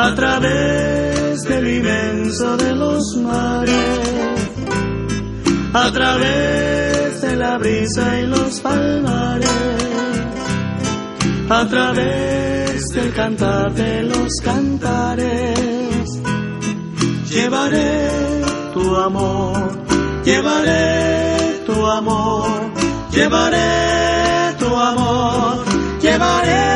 a 0.00 0.14
través 0.14 1.42
del 1.42 1.66
inmenso 1.68 2.56
de 2.56 2.72
los 2.72 3.16
mares, 3.16 3.98
a 5.72 5.90
través 5.90 7.20
de 7.20 7.36
la 7.36 7.58
brisa 7.58 8.20
y 8.20 8.26
los 8.26 8.60
palmares, 8.60 9.50
a 11.50 11.66
través 11.66 12.88
del 12.94 13.12
cantar 13.12 13.74
de 13.74 14.02
los 14.04 14.28
cantares, 14.44 16.08
llevaré 17.28 18.08
tu 18.74 18.94
amor, 18.94 19.84
llevaré 20.24 21.60
tu 21.66 21.86
amor, 21.86 22.72
llevaré 23.10 24.54
tu 24.60 24.76
amor, 24.76 25.64
llevaré 26.00 26.67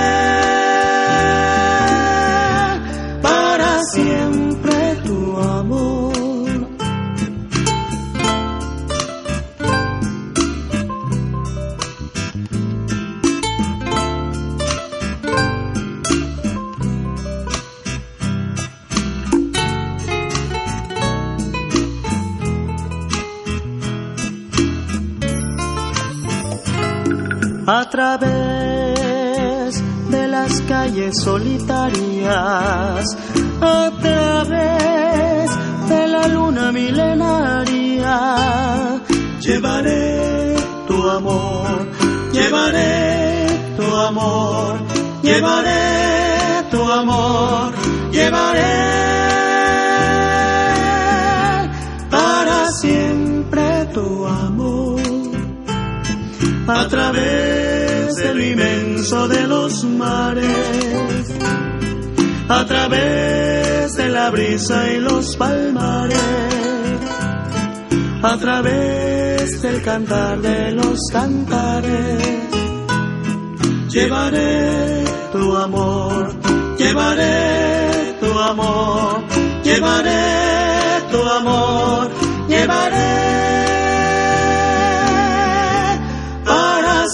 través 27.92 29.85
de 30.11 30.26
las 30.26 30.61
calles 30.62 31.14
solitarias, 31.22 33.05
a 33.61 33.90
través 34.00 35.50
de 35.90 36.07
la 36.09 36.26
luna 36.26 36.72
milenaria. 36.72 38.16
Llevaré 39.40 40.57
tu 40.88 41.07
amor, 41.11 41.87
llevaré 42.33 43.46
tu 43.76 43.94
amor, 43.94 44.78
llevaré 45.22 46.70
tu 46.70 46.83
amor, 46.90 47.74
llevaré 48.11 49.02
a 56.74 56.88
través 56.88 57.62
del 58.16 58.42
inmenso 58.42 59.29
de 59.29 59.46
los 59.46 59.85
mares, 59.85 61.29
a 62.48 62.64
través 62.66 63.94
de 63.96 64.09
la 64.09 64.31
brisa 64.31 64.90
y 64.90 65.01
los 65.01 65.37
palmares, 65.37 66.18
a 68.22 68.37
través 68.38 69.62
del 69.62 69.83
cantar 69.83 70.40
de 70.40 70.72
los 70.72 70.98
cantares. 71.11 72.22
Llevaré 73.88 75.05
tu 75.33 75.57
amor, 75.57 76.35
llevaré 76.79 78.16
tu 78.20 78.38
amor, 78.38 79.22
llevaré 79.62 81.03
tu 81.11 81.22
amor, 81.22 82.11
llevaré 82.48 83.52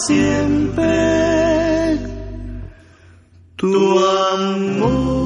siempre 0.07 1.99
tu 3.57 3.99
amor. 3.99 5.19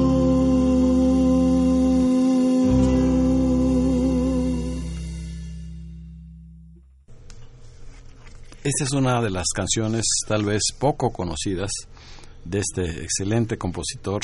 Esta 8.63 8.85
es 8.85 8.91
una 8.93 9.21
de 9.21 9.29
las 9.29 9.45
canciones 9.53 10.05
tal 10.27 10.45
vez 10.45 10.61
poco 10.79 11.11
conocidas 11.11 11.69
de 12.45 12.59
este 12.59 13.03
excelente 13.03 13.57
compositor 13.57 14.21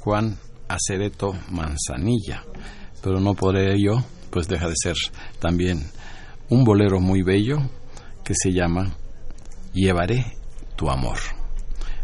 Juan 0.00 0.38
Acereto 0.68 1.32
Manzanilla, 1.50 2.44
pero 3.02 3.20
no 3.20 3.34
por 3.34 3.56
ello 3.56 4.04
pues 4.30 4.48
deja 4.48 4.68
de 4.68 4.74
ser 4.76 4.96
también 5.38 5.90
un 6.50 6.64
bolero 6.64 7.00
muy 7.00 7.22
bello 7.22 7.58
que 8.24 8.34
se 8.34 8.52
llama 8.52 8.94
Llevaré 9.78 10.36
tu 10.74 10.90
amor. 10.90 11.18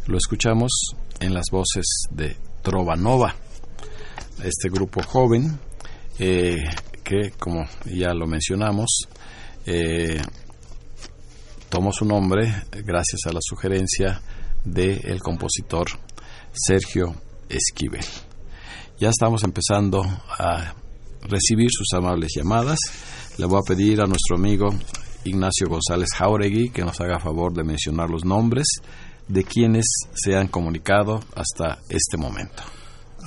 Lo 0.06 0.16
escuchamos 0.16 0.94
en 1.18 1.34
las 1.34 1.46
voces 1.50 1.84
de 2.08 2.36
Trovanova, 2.62 3.34
este 4.44 4.68
grupo 4.68 5.02
joven 5.02 5.58
eh, 6.20 6.62
que, 7.02 7.32
como 7.36 7.64
ya 7.84 8.14
lo 8.14 8.28
mencionamos, 8.28 9.08
eh, 9.66 10.22
tomó 11.68 11.90
su 11.92 12.04
nombre 12.04 12.62
gracias 12.84 13.22
a 13.26 13.32
la 13.32 13.40
sugerencia 13.42 14.22
del 14.64 15.20
compositor 15.20 15.88
Sergio 16.52 17.12
Esquivel. 17.48 18.04
Ya 19.00 19.08
estamos 19.08 19.42
empezando 19.42 20.00
a 20.38 20.76
recibir 21.22 21.70
sus 21.72 21.92
amables 21.92 22.34
llamadas. 22.36 22.78
Le 23.36 23.46
voy 23.46 23.58
a 23.58 23.66
pedir 23.66 24.00
a 24.00 24.06
nuestro 24.06 24.36
amigo 24.36 24.68
Ignacio 25.24 25.68
González 25.68 26.08
Jauregui 26.16 26.70
que 26.70 26.82
nos 26.84 27.00
haga 27.00 27.18
favor 27.18 27.52
de 27.52 27.64
mencionar 27.64 28.10
los 28.10 28.24
nombres 28.24 28.66
de 29.28 29.44
quienes 29.44 29.84
se 30.14 30.36
han 30.36 30.48
comunicado 30.48 31.20
hasta 31.34 31.78
este 31.88 32.16
momento. 32.16 32.62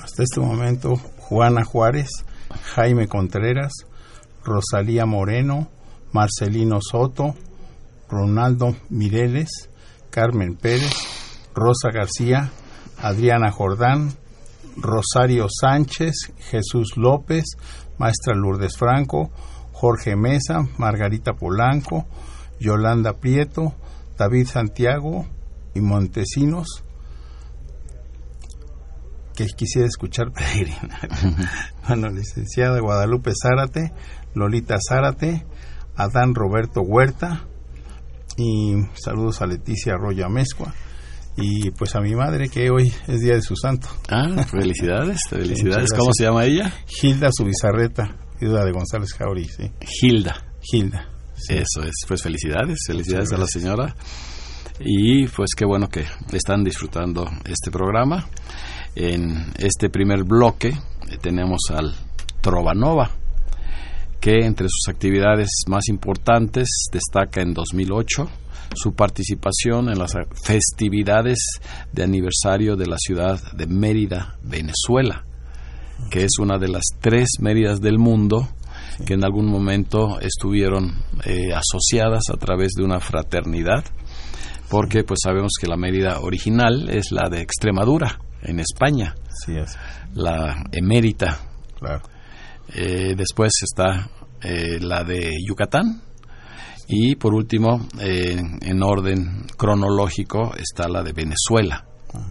Hasta 0.02 0.22
este 0.22 0.40
momento, 0.40 0.96
Juana 1.18 1.64
Juárez, 1.64 2.08
Jaime 2.74 3.08
Contreras, 3.08 3.72
Rosalía 4.44 5.06
Moreno, 5.06 5.68
Marcelino 6.12 6.78
Soto, 6.80 7.34
Ronaldo 8.08 8.76
Mireles, 8.88 9.68
Carmen 10.10 10.56
Pérez, 10.56 10.92
Rosa 11.54 11.90
García, 11.92 12.50
Adriana 12.98 13.50
Jordán, 13.50 14.14
Rosario 14.76 15.48
Sánchez, 15.48 16.32
Jesús 16.38 16.96
López, 16.96 17.44
Maestra 17.98 18.34
Lourdes 18.34 18.76
Franco, 18.76 19.30
Jorge 19.80 20.16
Mesa, 20.16 20.66
Margarita 20.76 21.34
Polanco, 21.34 22.04
Yolanda 22.58 23.12
Prieto, 23.12 23.74
David 24.18 24.48
Santiago 24.48 25.24
y 25.72 25.80
Montesinos, 25.80 26.82
que 29.36 29.46
quisiera 29.46 29.86
escuchar 29.86 30.32
Peregrina. 30.34 30.98
bueno, 31.86 32.08
licenciada 32.08 32.80
Guadalupe 32.80 33.30
Zárate, 33.40 33.92
Lolita 34.34 34.78
Zárate, 34.80 35.46
Adán 35.94 36.34
Roberto 36.34 36.80
Huerta 36.80 37.46
y 38.36 38.74
saludos 38.94 39.42
a 39.42 39.46
Leticia 39.46 39.94
Arroyo 39.94 40.26
Amezcua 40.26 40.74
y 41.36 41.70
pues 41.70 41.94
a 41.94 42.00
mi 42.00 42.16
madre 42.16 42.48
que 42.48 42.68
hoy 42.70 42.92
es 43.06 43.20
día 43.20 43.34
de 43.34 43.42
su 43.42 43.54
santo. 43.54 43.86
Ah, 44.08 44.44
felicidades, 44.50 45.20
felicidades. 45.30 45.92
¿Cómo 45.96 46.10
se 46.12 46.24
llama 46.24 46.46
ella? 46.46 46.72
Gilda 46.88 47.30
Subizarreta 47.32 48.27
viuda 48.40 48.64
de 48.64 48.72
González 48.72 49.12
Jauri, 49.14 49.44
sí. 49.44 49.70
Gilda. 49.80 50.44
Gilda. 50.60 51.08
Eso 51.48 51.82
es, 51.82 51.94
pues 52.06 52.22
felicidades, 52.22 52.78
felicidades 52.86 53.32
a 53.32 53.38
la 53.38 53.46
señora. 53.46 53.94
Y 54.80 55.26
pues 55.28 55.50
qué 55.56 55.64
bueno 55.64 55.88
que 55.88 56.04
están 56.32 56.62
disfrutando 56.64 57.28
este 57.44 57.70
programa. 57.70 58.26
En 58.94 59.52
este 59.58 59.90
primer 59.90 60.24
bloque 60.24 60.68
eh, 60.68 61.18
tenemos 61.20 61.60
al 61.70 61.94
Trovanova, 62.40 63.10
que 64.20 64.44
entre 64.44 64.68
sus 64.68 64.88
actividades 64.88 65.48
más 65.68 65.88
importantes 65.88 66.68
destaca 66.92 67.40
en 67.40 67.54
2008 67.54 68.28
su 68.74 68.94
participación 68.94 69.88
en 69.88 69.98
las 69.98 70.14
festividades 70.44 71.38
de 71.92 72.02
aniversario 72.02 72.76
de 72.76 72.86
la 72.86 72.96
ciudad 72.98 73.40
de 73.52 73.66
Mérida, 73.66 74.36
Venezuela, 74.42 75.24
que 76.10 76.24
es 76.24 76.38
una 76.38 76.58
de 76.58 76.68
las 76.68 76.84
tres 77.00 77.28
Méridas 77.40 77.80
del 77.80 77.98
mundo 77.98 78.48
que 79.06 79.14
en 79.14 79.24
algún 79.24 79.46
momento 79.46 80.18
estuvieron 80.20 80.92
eh, 81.24 81.52
asociadas 81.54 82.24
a 82.32 82.36
través 82.36 82.72
de 82.76 82.84
una 82.84 83.00
fraternidad, 83.00 83.84
porque 84.68 85.04
pues 85.04 85.20
sabemos 85.22 85.52
que 85.60 85.68
la 85.68 85.76
Mérida 85.76 86.20
original 86.20 86.88
es 86.90 87.12
la 87.12 87.28
de 87.28 87.40
Extremadura, 87.40 88.18
en 88.42 88.60
España, 88.60 89.14
la 90.14 90.64
emérita. 90.72 91.40
Eh, 92.74 93.14
después 93.16 93.52
está 93.62 94.10
eh, 94.42 94.78
la 94.80 95.04
de 95.04 95.32
Yucatán, 95.46 96.02
y 96.88 97.16
por 97.16 97.34
último, 97.34 97.86
en 98.00 98.82
orden 98.82 99.44
cronológico, 99.58 100.54
está 100.56 100.88
la 100.88 101.02
de 101.02 101.12
Venezuela, 101.12 101.84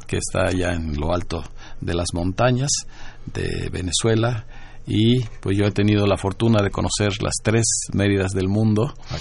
que 0.07 0.17
está 0.17 0.47
allá 0.47 0.73
en 0.73 0.99
lo 0.99 1.13
alto 1.13 1.43
de 1.79 1.93
las 1.93 2.07
montañas 2.15 2.71
de 3.33 3.69
Venezuela. 3.71 4.45
Y 4.85 5.21
pues 5.41 5.57
yo 5.57 5.65
he 5.65 5.71
tenido 5.71 6.05
la 6.07 6.17
fortuna 6.17 6.61
de 6.61 6.69
conocer 6.69 7.21
las 7.21 7.35
tres 7.43 7.65
Méridas 7.93 8.31
del 8.31 8.47
mundo. 8.47 8.93
Ah, 9.09 9.17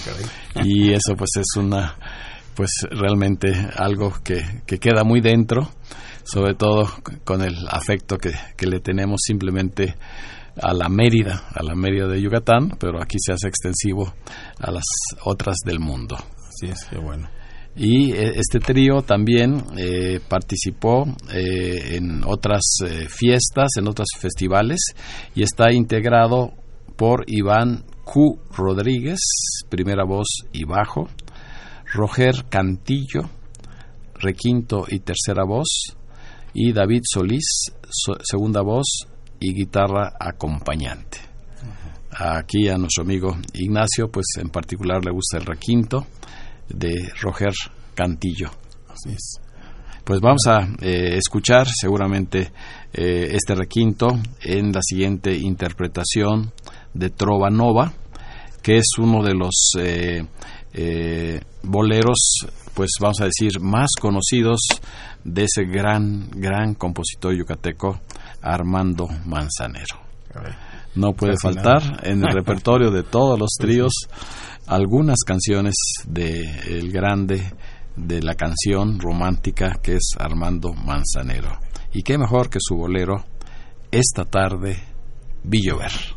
y 0.63 0.93
eso 0.93 1.15
pues 1.17 1.31
es 1.37 1.57
una, 1.57 1.97
pues 2.55 2.71
realmente 2.89 3.51
algo 3.75 4.13
que, 4.23 4.61
que 4.65 4.79
queda 4.79 5.03
muy 5.03 5.19
dentro, 5.19 5.69
sobre 6.23 6.55
todo 6.55 6.89
con 7.25 7.41
el 7.41 7.67
afecto 7.69 8.17
que, 8.17 8.31
que 8.55 8.65
le 8.65 8.79
tenemos 8.79 9.19
simplemente 9.25 9.95
a 10.61 10.73
la 10.73 10.89
Mérida, 10.89 11.43
a 11.53 11.63
la 11.63 11.75
Mérida 11.75 12.07
de 12.07 12.21
Yucatán, 12.21 12.77
pero 12.79 13.01
aquí 13.01 13.17
se 13.19 13.33
hace 13.33 13.47
extensivo 13.47 14.13
a 14.59 14.71
las 14.71 14.85
otras 15.23 15.57
del 15.65 15.79
mundo. 15.79 16.15
Así 16.47 16.71
es, 16.71 16.85
qué 16.85 16.97
bueno. 16.97 17.29
Y 17.77 18.11
eh, 18.11 18.33
este 18.35 18.59
trío 18.59 19.03
también 19.03 19.63
eh, 19.77 20.19
participó 20.27 21.05
eh, 21.31 21.95
en 21.97 22.23
otras 22.25 22.63
fiestas, 23.07 23.69
en 23.77 23.87
otros 23.87 24.07
festivales, 24.17 24.79
y 25.35 25.43
está 25.43 25.71
integrado 25.71 26.53
por 26.95 27.23
Iván 27.27 27.83
Q. 28.03 28.39
Rodríguez, 28.55 29.19
primera 29.69 30.03
voz 30.05 30.27
y 30.51 30.63
bajo, 30.63 31.07
Roger 31.93 32.45
Cantillo, 32.49 33.29
requinto 34.15 34.85
y 34.89 34.99
tercera 34.99 35.43
voz, 35.45 35.95
y 36.55 36.73
David 36.73 37.01
Solís, 37.03 37.71
segunda 38.23 38.61
voz 38.61 39.07
y 39.39 39.53
guitarra 39.53 40.13
acompañante. 40.19 41.19
Aquí 42.09 42.67
a 42.69 42.77
nuestro 42.79 43.03
amigo 43.03 43.37
Ignacio, 43.53 44.09
pues 44.09 44.25
en 44.39 44.49
particular 44.49 45.05
le 45.05 45.11
gusta 45.11 45.37
el 45.37 45.45
requinto 45.45 46.07
de 46.69 46.93
Roger 47.21 47.53
Cantillo. 47.95 48.51
Así 48.89 49.09
es. 49.11 49.41
Pues 50.07 50.21
vamos 50.21 50.47
a 50.47 50.61
eh, 50.81 51.17
escuchar 51.17 51.67
seguramente 51.67 52.51
eh, 52.93 53.27
este 53.31 53.55
requinto 53.55 54.07
en 54.41 54.71
la 54.71 54.81
siguiente 54.81 55.35
interpretación 55.35 56.53
de 56.93 57.09
Trova 57.09 57.49
Nova, 57.49 57.91
que 58.61 58.77
es 58.77 58.85
uno 58.99 59.21
de 59.21 59.33
los 59.33 59.73
eh, 59.77 60.23
boleros, 61.63 62.47
pues 62.73 62.91
vamos 63.01 63.19
a 63.19 63.25
decir, 63.25 63.59
más 63.59 63.89
conocidos 63.99 64.61
de 65.25 65.43
ese 65.43 65.65
gran, 65.65 66.29
gran 66.31 66.75
compositor 66.75 67.35
yucateco, 67.35 67.99
Armando 68.41 69.09
Manzanero. 69.25 69.97
No 70.97 71.13
puede 71.13 71.35
faltar 71.37 72.01
en 72.03 72.23
el 72.23 72.33
repertorio 72.33 72.89
de 72.89 73.03
todos 73.03 73.39
los 73.39 73.51
tríos 73.59 73.93
algunas 74.65 75.19
canciones 75.25 75.75
de 76.07 76.41
el 76.67 76.91
grande 76.91 77.53
de 77.95 78.21
la 78.21 78.33
canción 78.33 78.99
romántica 78.99 79.79
que 79.81 79.95
es 79.95 80.15
Armando 80.17 80.73
Manzanero. 80.73 81.59
Y 81.93 82.01
qué 82.01 82.17
mejor 82.17 82.49
que 82.49 82.59
su 82.59 82.75
bolero 82.75 83.23
Esta 83.91 84.25
tarde 84.25 84.77
vi 85.43 85.61
llover. 85.61 86.16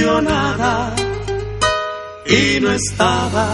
ilusionada 0.00 0.94
y 2.26 2.60
no 2.60 2.70
estaba 2.72 3.48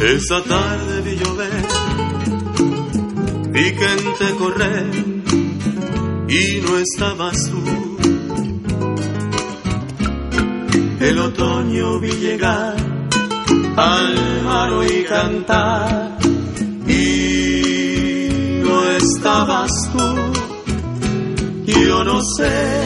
esa 0.00 0.42
tarde 0.42 1.00
vi 1.02 1.16
llover 1.16 1.66
vi 3.50 3.64
gente 3.64 4.34
correr 4.38 4.90
y 6.28 6.60
no 6.60 6.78
estabas 6.78 7.36
tú 7.50 7.96
el 11.00 11.18
otoño 11.18 12.00
vi 12.00 12.12
llegar 12.12 12.76
al 13.76 14.42
mar 14.44 14.70
y 14.90 15.04
cantar 15.04 16.18
y 16.88 18.60
no 18.62 18.90
estabas 18.90 19.70
tú. 19.92 20.16
Yo 21.66 22.04
no 22.04 22.20
sé 22.36 22.85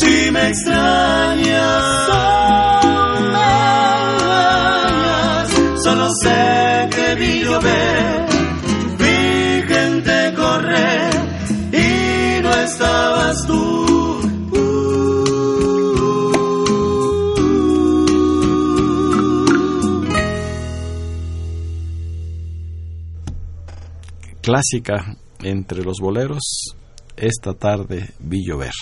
si 0.00 0.30
me 0.30 0.48
extrañas, 0.48 1.78
me 1.80 1.88
extrañas. 1.98 2.22
Solo 5.84 6.08
sé 6.22 6.88
que 6.94 7.14
vi 7.16 7.42
llover, 7.44 8.26
vi 8.98 9.62
gente 9.72 10.34
correr 10.36 11.12
y 11.72 12.42
no 12.42 12.50
estabas 12.50 13.46
tú. 13.46 13.72
clásica 24.42 25.16
entre 25.40 25.84
los 25.84 25.98
boleros 26.00 26.74
esta 27.22 27.54
tarde 27.54 28.14
vi 28.18 28.44
llover, 28.44 28.72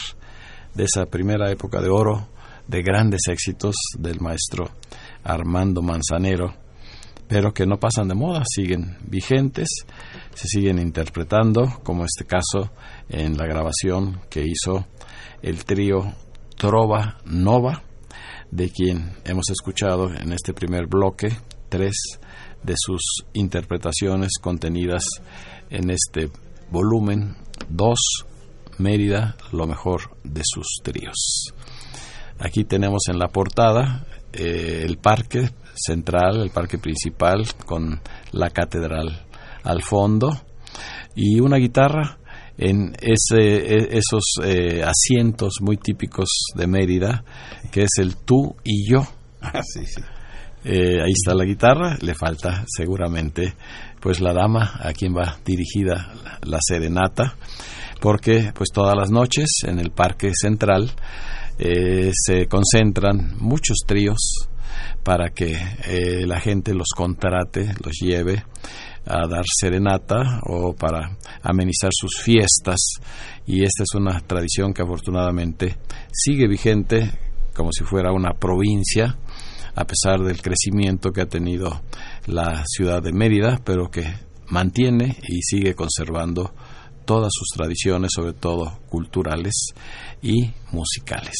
de 0.74 0.84
esa 0.84 1.04
primera 1.04 1.50
época 1.50 1.78
de 1.82 1.90
oro, 1.90 2.28
de 2.66 2.80
grandes 2.80 3.20
éxitos 3.28 3.74
del 3.98 4.18
maestro 4.22 4.70
Armando 5.22 5.82
Manzanero, 5.82 6.54
pero 7.28 7.52
que 7.52 7.66
no 7.66 7.78
pasan 7.78 8.08
de 8.08 8.14
moda, 8.14 8.42
siguen 8.48 8.96
vigentes, 9.06 9.68
se 10.32 10.48
siguen 10.48 10.78
interpretando, 10.78 11.80
como 11.82 12.06
este 12.06 12.24
caso 12.24 12.70
en 13.10 13.36
la 13.36 13.44
grabación 13.44 14.22
que 14.30 14.42
hizo 14.42 14.86
el 15.42 15.66
trío 15.66 16.14
Trova 16.56 17.18
Nova, 17.26 17.82
de 18.50 18.70
quien 18.70 19.16
hemos 19.26 19.50
escuchado 19.50 20.14
en 20.14 20.32
este 20.32 20.54
primer 20.54 20.86
bloque 20.86 21.28
tres 21.68 22.18
de 22.62 22.72
sus 22.78 23.02
interpretaciones 23.34 24.30
contenidas 24.40 25.04
en 25.68 25.90
este 25.90 26.30
volumen 26.70 27.36
2, 27.68 27.98
Mérida, 28.80 29.36
lo 29.52 29.66
mejor 29.66 30.16
de 30.24 30.42
sus 30.44 30.80
tríos. 30.82 31.52
Aquí 32.38 32.64
tenemos 32.64 33.02
en 33.08 33.18
la 33.18 33.28
portada 33.28 34.06
eh, 34.32 34.82
el 34.84 34.98
parque 34.98 35.50
central, 35.74 36.42
el 36.42 36.50
parque 36.50 36.78
principal, 36.78 37.46
con 37.66 38.00
la 38.32 38.50
catedral 38.50 39.26
al 39.62 39.82
fondo 39.82 40.30
y 41.14 41.40
una 41.40 41.58
guitarra 41.58 42.18
en 42.56 42.94
ese, 43.00 43.38
e, 43.38 43.98
esos 43.98 44.24
eh, 44.44 44.82
asientos 44.82 45.54
muy 45.60 45.76
típicos 45.76 46.28
de 46.54 46.66
Mérida, 46.66 47.24
que 47.70 47.82
es 47.82 47.98
el 47.98 48.16
tú 48.16 48.56
y 48.64 48.90
yo. 48.90 49.06
Ah, 49.40 49.62
sí, 49.62 49.86
sí. 49.86 50.02
Eh, 50.64 51.00
ahí 51.00 51.12
está 51.12 51.34
la 51.34 51.46
guitarra, 51.46 51.96
le 52.02 52.14
falta 52.14 52.64
seguramente 52.66 53.54
pues 53.98 54.20
la 54.20 54.34
dama 54.34 54.78
a 54.82 54.92
quien 54.92 55.14
va 55.14 55.38
dirigida 55.44 56.12
la 56.42 56.58
serenata, 56.60 57.34
porque 58.00 58.52
pues 58.54 58.70
todas 58.72 58.96
las 58.96 59.10
noches 59.10 59.48
en 59.66 59.78
el 59.78 59.90
parque 59.90 60.32
central 60.34 60.92
eh, 61.58 62.10
se 62.14 62.46
concentran 62.46 63.36
muchos 63.38 63.78
tríos 63.86 64.48
para 65.02 65.30
que 65.30 65.52
eh, 65.86 66.26
la 66.26 66.40
gente 66.40 66.74
los 66.74 66.88
contrate, 66.96 67.74
los 67.84 67.98
lleve 68.00 68.44
a 69.06 69.26
dar 69.26 69.44
serenata 69.46 70.40
o 70.46 70.74
para 70.74 71.16
amenizar 71.42 71.90
sus 71.92 72.20
fiestas. 72.22 72.78
Y 73.46 73.64
esta 73.64 73.82
es 73.82 73.94
una 73.94 74.20
tradición 74.20 74.72
que 74.72 74.82
afortunadamente 74.82 75.76
sigue 76.12 76.46
vigente 76.46 77.10
como 77.54 77.72
si 77.72 77.84
fuera 77.84 78.12
una 78.12 78.32
provincia 78.34 79.18
a 79.74 79.84
pesar 79.84 80.20
del 80.20 80.42
crecimiento 80.42 81.10
que 81.10 81.22
ha 81.22 81.26
tenido 81.26 81.82
la 82.26 82.64
ciudad 82.66 83.02
de 83.02 83.12
Mérida, 83.12 83.60
pero 83.64 83.90
que 83.90 84.04
mantiene 84.48 85.16
y 85.28 85.42
sigue 85.42 85.74
conservando 85.74 86.52
todas 87.04 87.30
sus 87.32 87.48
tradiciones, 87.56 88.10
sobre 88.14 88.32
todo 88.32 88.78
culturales 88.88 89.54
y 90.22 90.50
musicales. 90.72 91.34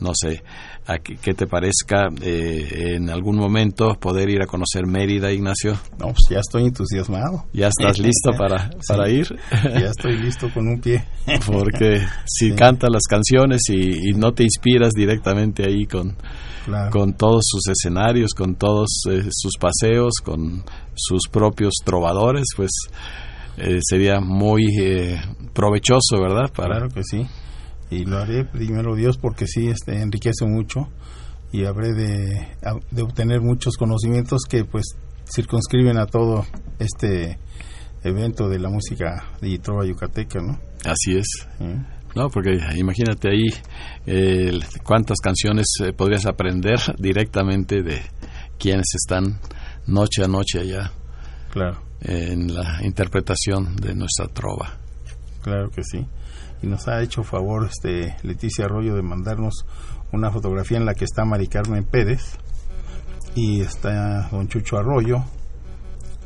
No 0.00 0.12
sé, 0.14 0.42
a 0.86 0.98
qué 0.98 1.32
te 1.32 1.46
parezca 1.46 2.08
eh, 2.20 2.94
en 2.96 3.08
algún 3.08 3.36
momento 3.36 3.94
poder 3.94 4.28
ir 4.28 4.42
a 4.42 4.46
conocer 4.46 4.86
Mérida, 4.86 5.32
Ignacio. 5.32 5.78
No, 5.98 6.06
pues 6.06 6.26
ya 6.28 6.40
estoy 6.40 6.64
entusiasmado. 6.64 7.46
¿Ya 7.54 7.68
estás 7.68 7.98
listo 7.98 8.32
para, 8.36 8.70
para 8.88 9.08
ir? 9.08 9.26
ya 9.62 9.88
estoy 9.88 10.18
listo 10.18 10.52
con 10.52 10.68
un 10.68 10.80
pie. 10.80 11.04
Porque 11.46 12.06
si 12.26 12.52
cantas 12.52 12.90
las 12.90 13.04
canciones 13.08 13.62
y, 13.70 14.12
no 14.14 14.32
te 14.32 14.42
inspiras 14.42 14.92
directamente 14.92 15.64
ahí 15.64 15.86
con, 15.86 16.16
con 16.90 17.14
todos 17.14 17.42
sus 17.46 17.62
escenarios, 17.68 18.32
con 18.32 18.56
todos 18.56 19.04
eh, 19.10 19.22
sus 19.30 19.52
paseos, 19.58 20.14
con 20.22 20.64
sus 20.94 21.22
propios 21.30 21.74
trovadores, 21.82 22.44
pues 22.56 22.70
eh, 23.56 23.78
sería 23.82 24.20
muy 24.20 24.64
provechoso, 25.52 26.20
¿verdad? 26.20 26.52
Para, 26.54 26.76
claro 26.76 26.88
que 26.88 27.02
sí 27.04 27.26
y 27.94 28.04
lo 28.04 28.18
haré 28.18 28.44
primero 28.44 28.94
Dios 28.94 29.18
porque 29.18 29.46
sí 29.46 29.68
este 29.68 30.00
enriquece 30.00 30.46
mucho 30.46 30.88
y 31.52 31.64
habré 31.64 31.92
de, 31.92 32.48
de 32.90 33.02
obtener 33.02 33.40
muchos 33.40 33.76
conocimientos 33.76 34.42
que 34.48 34.64
pues 34.64 34.96
circunscriben 35.32 35.98
a 35.98 36.06
todo 36.06 36.44
este 36.78 37.38
evento 38.02 38.48
de 38.48 38.58
la 38.58 38.68
música 38.68 39.24
de 39.40 39.58
trova 39.58 39.86
yucateca, 39.86 40.40
¿no? 40.40 40.58
Así 40.84 41.16
es. 41.16 41.26
No, 42.14 42.28
porque 42.28 42.58
imagínate 42.76 43.28
ahí 43.28 43.48
cuántas 44.82 45.18
canciones 45.20 45.66
eh, 45.82 45.92
podrías 45.92 46.26
aprender 46.26 46.78
directamente 46.98 47.82
de 47.82 48.02
quienes 48.58 48.86
están 48.94 49.38
noche 49.86 50.24
a 50.24 50.28
noche 50.28 50.60
allá. 50.60 50.92
Claro. 51.54 51.78
En 52.00 52.52
la 52.52 52.80
interpretación 52.82 53.76
de 53.76 53.94
nuestra 53.94 54.26
trova. 54.26 54.76
Claro 55.40 55.70
que 55.70 55.82
sí. 55.84 56.04
Y 56.62 56.66
nos 56.66 56.88
ha 56.88 57.00
hecho 57.00 57.22
favor 57.22 57.66
este 57.70 58.16
Leticia 58.24 58.64
Arroyo 58.64 58.96
de 58.96 59.02
mandarnos 59.02 59.64
una 60.10 60.32
fotografía 60.32 60.78
en 60.78 60.84
la 60.84 60.94
que 60.94 61.04
está 61.04 61.24
Mari 61.24 61.46
Carmen 61.46 61.84
Pérez 61.84 62.38
y 63.36 63.60
está 63.60 64.28
don 64.30 64.48
Chucho 64.48 64.76
Arroyo 64.78 65.24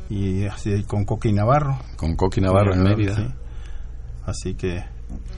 y 0.09 0.45
así 0.45 0.83
con 0.83 1.05
Coqui 1.05 1.31
Navarro. 1.31 1.77
Con 1.95 2.15
Coqui 2.15 2.41
Navarro 2.41 2.73
en 2.73 2.83
Mérida. 2.83 3.35
Así 4.25 4.55
que 4.55 4.83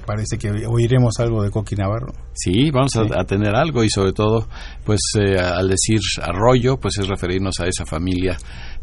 parece 0.05 0.37
que 0.37 0.65
oiremos 0.67 1.19
algo 1.19 1.43
de 1.43 1.51
Coqui 1.51 1.75
Navarro. 1.75 2.13
Sí 2.33 2.71
vamos 2.71 2.91
a, 2.95 3.23
tener 3.25 3.55
algo 3.55 3.83
y 3.83 3.89
sobre 3.89 4.13
todo 4.13 4.47
pues 4.85 5.01
eh, 5.19 5.37
al 5.37 5.67
decir 5.67 5.99
Arroyo 6.21 6.77
pues 6.77 6.97
es 6.97 7.07
referirnos 7.07 7.59
a 7.59 7.67
esa 7.67 7.85
familia 7.85 8.37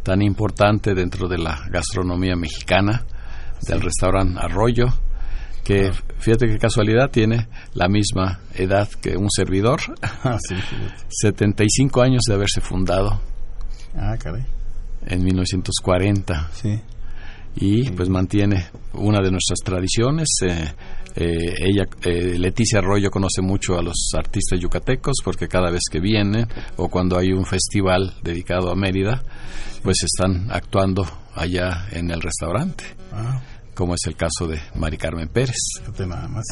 tan 0.08 0.22
importante 0.22 0.94
dentro 0.94 1.28
de 1.28 1.36
la 1.36 1.68
gastronomía 1.68 2.34
mexicana 2.34 3.04
del 3.68 3.82
restaurante 3.82 4.40
Arroyo 4.40 4.86
que 5.62 5.92
fíjate 6.18 6.46
qué 6.46 6.56
casualidad 6.56 7.10
tiene 7.10 7.46
la 7.74 7.88
misma 7.88 8.40
edad 8.54 8.88
que 9.02 9.18
un 9.18 9.28
servidor. 9.30 9.80
Ah, 10.24 10.38
75 11.10 12.00
años 12.00 12.22
de 12.26 12.32
haberse 12.32 12.62
fundado. 12.62 13.20
Ah, 13.94 14.16
caray. 14.18 14.46
En 15.06 15.22
1940. 15.22 16.52
Sí. 16.54 16.80
Y 17.56 17.90
pues 17.90 18.08
mantiene 18.08 18.68
una 18.94 19.18
de 19.22 19.30
nuestras 19.30 19.58
tradiciones. 19.62 20.28
Eh, 20.40 20.72
eh, 21.16 21.54
ella, 21.58 21.84
eh, 22.02 22.38
Leticia 22.38 22.78
Arroyo, 22.78 23.10
conoce 23.10 23.42
mucho 23.42 23.78
a 23.78 23.82
los 23.82 24.10
artistas 24.16 24.58
yucatecos 24.58 25.16
porque 25.22 25.48
cada 25.48 25.70
vez 25.70 25.82
que 25.90 26.00
viene 26.00 26.46
o 26.76 26.88
cuando 26.88 27.18
hay 27.18 27.32
un 27.32 27.44
festival 27.44 28.14
dedicado 28.22 28.70
a 28.70 28.74
Mérida, 28.74 29.22
pues 29.82 29.96
están 30.02 30.50
actuando 30.50 31.06
allá 31.34 31.86
en 31.92 32.10
el 32.10 32.20
restaurante. 32.20 32.84
Ah 33.12 33.40
como 33.78 33.94
es 33.94 34.00
el 34.08 34.16
caso 34.16 34.48
de 34.48 34.60
Mari 34.74 34.96
Carmen 34.96 35.28
Pérez. 35.28 35.54
nada 36.00 36.26
más. 36.26 36.44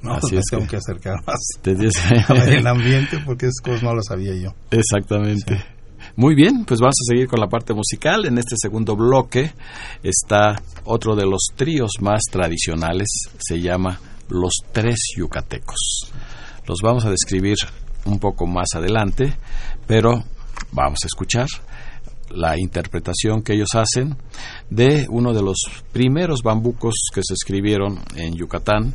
No, 0.00 0.12
Así 0.12 0.36
es 0.36 0.44
tengo 0.48 0.64
que, 0.64 0.76
acercar 0.76 1.16
más 1.26 1.40
el 2.46 2.66
ambiente 2.68 3.18
porque 3.26 3.46
esas 3.46 3.60
cosas 3.60 3.82
no 3.82 3.96
lo 3.96 4.00
sabía 4.00 4.32
yo. 4.36 4.54
Exactamente. 4.70 5.60
Muy 6.14 6.36
bien, 6.36 6.64
pues 6.64 6.78
vamos 6.78 6.94
a 7.02 7.12
seguir 7.12 7.26
con 7.26 7.40
la 7.40 7.48
parte 7.48 7.74
musical. 7.74 8.26
En 8.26 8.38
este 8.38 8.54
segundo 8.56 8.94
bloque 8.94 9.52
está 10.04 10.54
otro 10.84 11.16
de 11.16 11.26
los 11.26 11.48
tríos 11.56 11.90
más 12.00 12.22
tradicionales, 12.30 13.08
se 13.40 13.60
llama 13.60 13.98
Los 14.28 14.52
Tres 14.70 15.00
Yucatecos. 15.16 16.12
Los 16.64 16.78
vamos 16.80 17.04
a 17.04 17.10
describir 17.10 17.56
un 18.04 18.20
poco 18.20 18.46
más 18.46 18.68
adelante, 18.76 19.34
pero 19.88 20.22
vamos 20.70 21.00
a 21.02 21.06
escuchar 21.08 21.48
la 22.30 22.58
interpretación 22.58 23.42
que 23.42 23.54
ellos 23.54 23.70
hacen 23.74 24.16
de 24.70 25.06
uno 25.10 25.32
de 25.32 25.42
los 25.42 25.56
primeros 25.92 26.42
bambucos 26.42 26.94
que 27.14 27.22
se 27.24 27.34
escribieron 27.34 27.98
en 28.16 28.34
Yucatán 28.34 28.94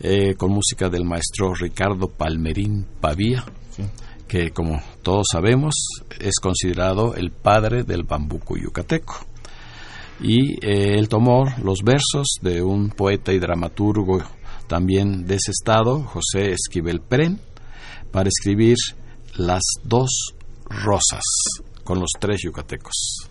eh, 0.00 0.34
con 0.34 0.50
música 0.52 0.88
del 0.88 1.04
maestro 1.04 1.54
Ricardo 1.54 2.08
Palmerín 2.08 2.86
Pavía, 3.00 3.44
que 4.26 4.50
como 4.50 4.80
todos 5.02 5.26
sabemos 5.30 5.74
es 6.18 6.40
considerado 6.40 7.14
el 7.14 7.30
padre 7.30 7.84
del 7.84 8.04
bambuco 8.04 8.56
yucateco. 8.56 9.26
Y 10.20 10.54
eh, 10.64 10.98
él 10.98 11.08
tomó 11.08 11.44
los 11.62 11.80
versos 11.84 12.38
de 12.40 12.62
un 12.62 12.90
poeta 12.90 13.32
y 13.32 13.38
dramaturgo 13.38 14.22
también 14.66 15.26
de 15.26 15.34
ese 15.34 15.50
estado, 15.50 16.02
José 16.02 16.52
Esquivel 16.52 17.00
Pren, 17.00 17.40
para 18.10 18.28
escribir 18.28 18.76
Las 19.36 19.62
dos 19.84 20.34
rosas, 20.68 21.22
con 21.84 21.98
los 21.98 22.10
tres 22.18 22.40
yucatecos. 22.42 23.28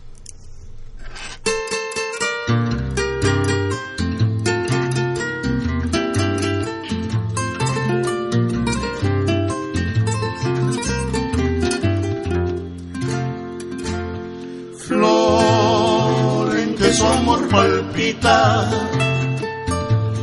Flor 14.77 16.57
en 16.57 16.75
que 16.75 16.93
su 16.93 17.05
amor 17.05 17.47
palpita, 17.49 18.69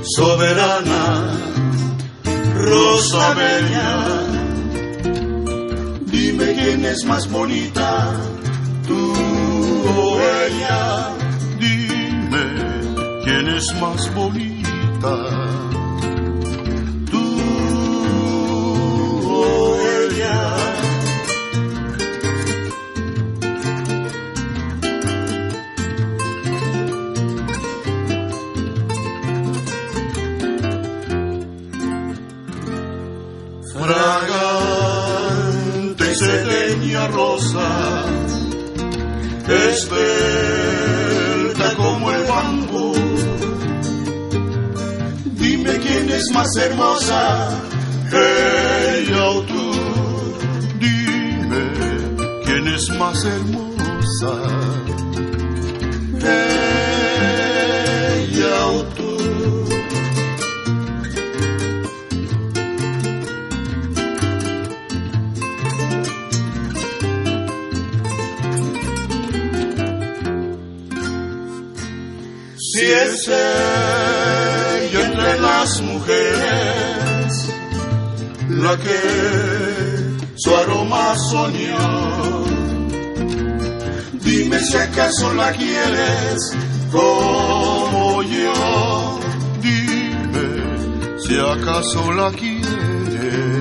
soberana, 0.03 1.33
rosa 2.55 3.35
bella 3.35 4.28
Dime 6.11 6.55
quién 6.55 6.85
es 6.85 7.05
más 7.05 7.31
bonita, 7.31 8.17
tú 8.87 9.13
o 9.97 10.21
ella. 10.47 11.11
Dime 11.61 13.23
quién 13.25 13.49
es 13.49 13.67
más 13.81 14.15
bonita. 14.15 15.68
Esbelta 39.49 40.97
como 41.77 42.11
el 42.13 42.25
bambú. 42.25 42.93
Dime 45.35 45.79
quién 45.79 46.11
es 46.11 46.31
más 46.33 46.57
hermosa, 46.57 47.61
ella 48.13 49.25
o 49.31 49.43
tú. 49.43 49.73
Dime 50.79 51.73
quién 52.45 52.69
es 52.69 52.89
más 52.99 53.25
hermosa, 53.25 54.33
ella 56.21 56.58
Ella 73.11 75.01
entre 75.01 75.41
las 75.41 75.81
mujeres 75.81 77.49
la 78.51 78.77
que 78.77 79.01
su 80.37 80.55
aroma 80.55 81.15
soñó, 81.31 82.45
dime 84.13 84.61
si 84.61 84.77
acaso 84.77 85.33
la 85.35 85.53
quieres 85.53 86.57
como 86.93 88.23
yo. 88.23 89.21
Dime 89.63 91.19
si 91.21 91.39
acaso 91.39 92.13
la 92.13 92.31
quieres 92.33 93.58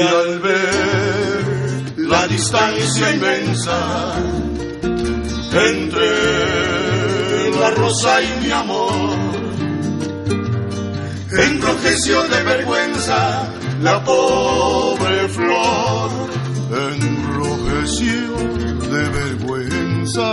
Y 0.00 0.02
al 0.02 0.38
ver 0.38 1.92
la 1.98 2.26
distancia 2.26 3.12
inmensa 3.12 4.14
entre 5.52 6.10
la 7.60 7.70
rosa 7.72 8.22
y 8.22 8.40
mi 8.42 8.50
amor, 8.50 9.18
enrojeció 11.32 12.22
de 12.28 12.42
vergüenza 12.44 13.52
la 13.82 14.02
pobre 14.02 15.28
flor, 15.28 16.10
enrojeció 16.94 18.38
de 18.90 19.08
vergüenza 19.10 20.30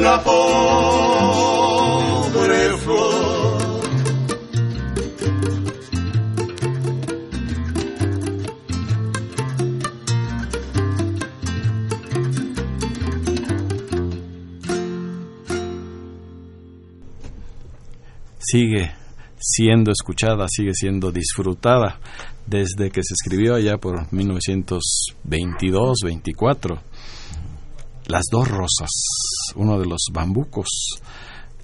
la 0.00 0.22
pobre 0.22 1.18
flor. 2.84 3.35
Sigue 18.50 18.90
siendo 19.38 19.90
escuchada, 19.90 20.46
sigue 20.48 20.72
siendo 20.74 21.10
disfrutada 21.12 22.00
desde 22.46 22.90
que 22.90 23.02
se 23.02 23.12
escribió 23.14 23.56
allá 23.56 23.78
por 23.78 24.06
1922-24. 24.10 26.78
Las 28.06 28.22
dos 28.30 28.48
rosas, 28.48 28.90
uno 29.56 29.80
de 29.80 29.86
los 29.86 30.02
bambucos 30.12 30.68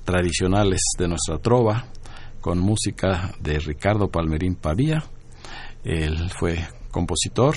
tradicionales 0.05 0.80
de 0.99 1.07
nuestra 1.09 1.39
trova, 1.39 1.87
con 2.41 2.59
música 2.59 3.33
de 3.39 3.61
Ricardo 3.61 4.09
Palmerín 4.09 4.57
Pavía. 4.57 5.05
Él 5.85 6.30
fue 6.30 6.66
compositor, 6.91 7.55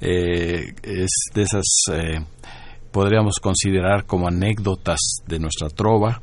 eh, 0.00 0.74
es 0.82 1.10
de 1.32 1.42
esas, 1.42 1.64
eh, 1.92 2.24
podríamos 2.90 3.38
considerar 3.40 4.06
como 4.06 4.26
anécdotas 4.26 4.98
de 5.26 5.38
nuestra 5.38 5.68
trova, 5.68 6.20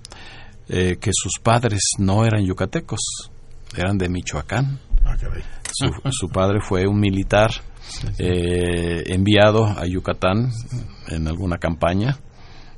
eh, 0.75 0.97
que 0.99 1.11
sus 1.13 1.33
padres 1.41 1.81
no 1.99 2.25
eran 2.25 2.43
yucatecos, 2.43 3.31
eran 3.77 3.97
de 3.97 4.09
Michoacán. 4.09 4.79
Su, 5.71 5.89
su 6.11 6.29
padre 6.29 6.59
fue 6.61 6.87
un 6.87 6.99
militar 6.99 7.51
eh, 8.17 9.03
enviado 9.07 9.65
a 9.65 9.85
Yucatán 9.85 10.51
en 11.09 11.27
alguna 11.27 11.57
campaña 11.57 12.17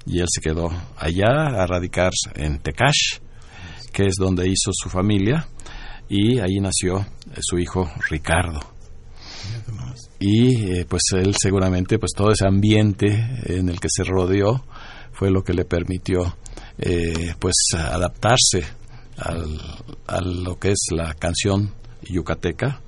y 0.06 0.20
él 0.20 0.28
se 0.30 0.42
quedó 0.42 0.70
allá 0.98 1.48
a 1.48 1.66
radicar 1.66 2.12
en 2.36 2.60
Tecash, 2.60 3.20
que 3.92 4.08
es 4.08 4.16
donde 4.20 4.48
hizo 4.48 4.72
su 4.74 4.90
familia, 4.90 5.48
y 6.10 6.40
ahí 6.40 6.60
nació 6.60 7.00
eh, 7.00 7.40
su 7.40 7.58
hijo 7.58 7.90
Ricardo. 8.10 8.60
Y 10.20 10.72
eh, 10.72 10.86
pues 10.88 11.04
él 11.14 11.34
seguramente, 11.40 11.98
pues 11.98 12.12
todo 12.16 12.32
ese 12.32 12.48
ambiente 12.48 13.08
en 13.46 13.70
el 13.70 13.80
que 13.80 13.88
se 13.90 14.04
rodeó 14.04 14.66
fue 15.12 15.32
lo 15.32 15.44
que 15.44 15.54
le 15.54 15.66
permitió 15.66 16.36
eh, 16.78 17.34
pues 17.40 17.56
adaptarse 17.74 18.64
al, 19.18 19.60
a 20.08 20.22
lo 20.22 20.60
que 20.60 20.72
es 20.72 20.88
la 20.92 21.14
canción 21.14 21.74
yucateca 22.04 22.82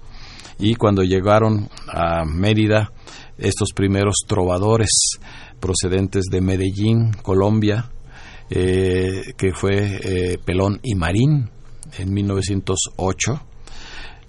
y 0.60 0.76
cuando 0.76 1.04
llegaron 1.04 1.70
a 1.88 2.26
Mérida 2.26 2.92
estos 3.38 3.70
primeros 3.74 4.16
trovadores 4.28 5.20
procedentes 5.60 6.26
de 6.32 6.42
Medellín, 6.42 7.12
Colombia, 7.22 7.92
eh, 8.50 9.34
que 9.36 9.54
fue 9.54 10.00
eh, 10.02 10.38
Pelón 10.44 10.80
y 10.84 10.96
Marín 10.96 11.50
en 11.98 12.14
1908. 12.14 13.42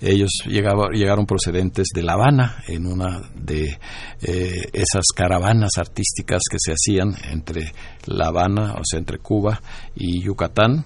Ellos 0.01 0.31
llegaba, 0.47 0.91
llegaron 0.93 1.27
procedentes 1.27 1.89
de 1.95 2.03
La 2.03 2.13
Habana 2.15 2.63
en 2.67 2.87
una 2.87 3.21
de 3.35 3.79
eh, 4.23 4.69
esas 4.73 5.07
caravanas 5.15 5.73
artísticas 5.77 6.43
que 6.51 6.59
se 6.59 6.73
hacían 6.73 7.15
entre 7.31 7.73
La 8.07 8.29
Habana, 8.29 8.75
o 8.75 8.85
sea, 8.85 8.99
entre 8.99 9.19
Cuba 9.19 9.61
y 9.95 10.23
Yucatán 10.23 10.85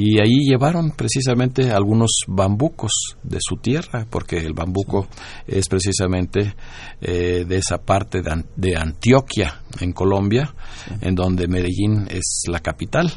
y 0.00 0.20
ahí 0.20 0.46
llevaron 0.48 0.92
precisamente 0.92 1.72
algunos 1.72 2.10
bambucos 2.28 3.16
de 3.24 3.38
su 3.40 3.56
tierra, 3.56 4.06
porque 4.08 4.36
el 4.36 4.52
bambuco 4.52 5.08
es 5.44 5.68
precisamente 5.68 6.54
eh, 7.00 7.44
de 7.44 7.56
esa 7.56 7.78
parte 7.78 8.22
de 8.22 8.76
Antioquia, 8.76 9.60
en 9.80 9.92
Colombia, 9.92 10.54
en 11.00 11.16
donde 11.16 11.48
Medellín 11.48 12.06
es 12.10 12.44
la 12.48 12.60
capital. 12.60 13.10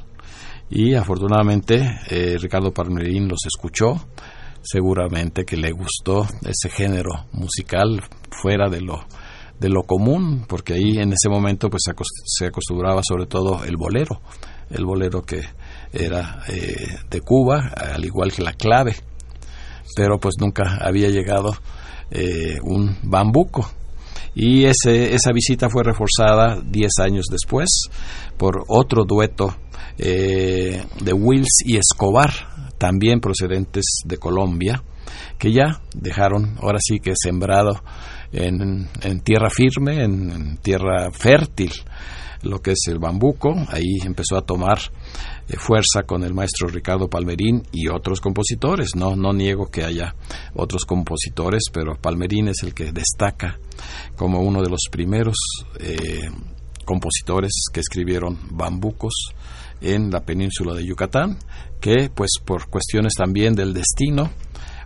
Y 0.72 0.96
afortunadamente 0.96 2.00
eh, 2.10 2.38
Ricardo 2.40 2.74
Palmerín 2.74 3.28
los 3.28 3.46
escuchó, 3.46 4.08
seguramente 4.64 5.44
que 5.46 5.58
le 5.58 5.72
gustó 5.72 6.28
ese 6.44 6.70
género 6.70 7.26
musical 7.32 8.04
fuera 8.32 8.70
de 8.70 8.82
lo 8.82 9.06
de 9.60 9.70
lo 9.70 9.84
común, 9.84 10.46
porque 10.48 10.74
ahí 10.74 10.98
en 10.98 11.14
ese 11.14 11.30
momento 11.30 11.70
pues 11.70 11.84
se 11.86 11.92
acos- 11.92 12.10
se 12.26 12.48
acostumbraba 12.48 13.02
sobre 13.08 13.28
todo 13.28 13.64
el 13.64 13.78
bolero, 13.78 14.20
el 14.72 14.86
bolero 14.86 15.22
que 15.22 15.44
era 15.94 16.42
eh, 16.48 16.98
de 17.12 17.22
Cuba, 17.22 17.72
al 17.94 18.04
igual 18.04 18.32
que 18.34 18.42
la 18.42 18.54
clave, 18.54 18.96
pero 19.96 20.20
pues 20.20 20.36
nunca 20.40 20.80
había 20.82 21.10
llegado 21.10 21.56
eh, 22.10 22.58
un 22.64 22.98
bambuco. 23.04 23.70
Y 24.34 24.64
ese, 24.66 25.14
esa 25.14 25.32
visita 25.32 25.70
fue 25.70 25.84
reforzada 25.84 26.60
10 26.66 26.92
años 27.04 27.26
después 27.30 27.68
por 28.38 28.64
otro 28.68 29.04
dueto 29.06 29.56
eh, 30.00 30.84
de 31.02 31.14
Wills 31.14 31.60
y 31.66 31.78
Escobar, 31.78 32.32
también 32.82 33.20
procedentes 33.20 33.86
de 34.06 34.18
Colombia, 34.18 34.82
que 35.38 35.54
ya 35.54 35.82
dejaron, 35.96 36.56
ahora 36.64 36.80
sí 36.82 37.00
que 37.00 37.14
sembrado 37.16 37.84
en, 38.32 38.90
tierra 39.24 39.52
firme, 39.52 40.04
en, 40.04 40.32
en 40.32 40.58
tierra 40.58 41.12
fértil, 41.12 41.72
lo 42.42 42.60
que 42.60 42.72
es 42.72 42.80
el 42.88 42.98
bambuco. 42.98 43.54
Ahí 43.68 44.00
empezó 44.04 44.36
a 44.36 44.42
tomar 44.42 44.80
eh, 45.48 45.58
fuerza 45.58 46.08
con 46.08 46.24
el 46.24 46.34
maestro 46.34 46.70
Ricardo 46.70 47.08
Palmerín 47.08 47.62
y 47.72 47.88
otros 47.88 48.20
compositores. 48.20 48.96
No, 48.96 49.16
no 49.16 49.32
niego 49.32 49.70
que 49.70 49.84
haya 49.84 50.16
otros 50.56 50.84
compositores, 50.84 51.66
pero 51.72 52.02
Palmerín 52.02 52.48
es 52.48 52.64
el 52.64 52.74
que 52.74 52.92
destaca 52.92 53.60
como 54.16 54.40
uno 54.40 54.64
de 54.64 54.72
los 54.72 54.88
primeros 54.90 55.36
eh, 55.80 56.32
compositores 56.84 57.52
que 57.72 57.82
escribieron 57.82 58.40
bambucos 58.50 59.36
en 59.82 60.12
la 60.12 60.22
península 60.22 60.74
de 60.76 60.86
Yucatán, 60.86 61.38
que 61.80 62.10
pues 62.14 62.32
por 62.46 62.70
cuestiones 62.70 63.14
también 63.18 63.56
del 63.56 63.74
destino, 63.74 64.30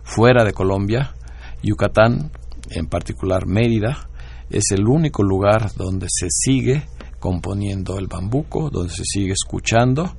fuera 0.02 0.44
de 0.44 0.52
Colombia, 0.52 1.14
Yucatán, 1.62 2.30
en 2.70 2.86
particular 2.86 3.46
Mérida, 3.46 4.08
es 4.50 4.64
el 4.70 4.86
único 4.86 5.22
lugar 5.22 5.72
donde 5.76 6.06
se 6.08 6.28
sigue 6.30 6.88
componiendo 7.18 7.98
el 7.98 8.06
bambuco, 8.06 8.70
donde 8.70 8.92
se 8.92 9.04
sigue 9.04 9.32
escuchando 9.32 10.16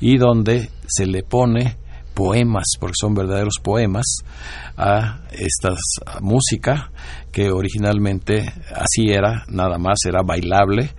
y 0.00 0.18
donde 0.18 0.70
se 0.86 1.06
le 1.06 1.22
pone 1.22 1.76
poemas, 2.14 2.64
porque 2.78 2.94
son 2.98 3.14
verdaderos 3.14 3.54
poemas, 3.62 4.04
a 4.76 5.24
esta 5.32 5.74
música 6.20 6.92
que 7.32 7.50
originalmente 7.50 8.44
así 8.72 9.10
era, 9.10 9.44
nada 9.48 9.78
más 9.78 9.98
era 10.06 10.22
bailable 10.22 10.90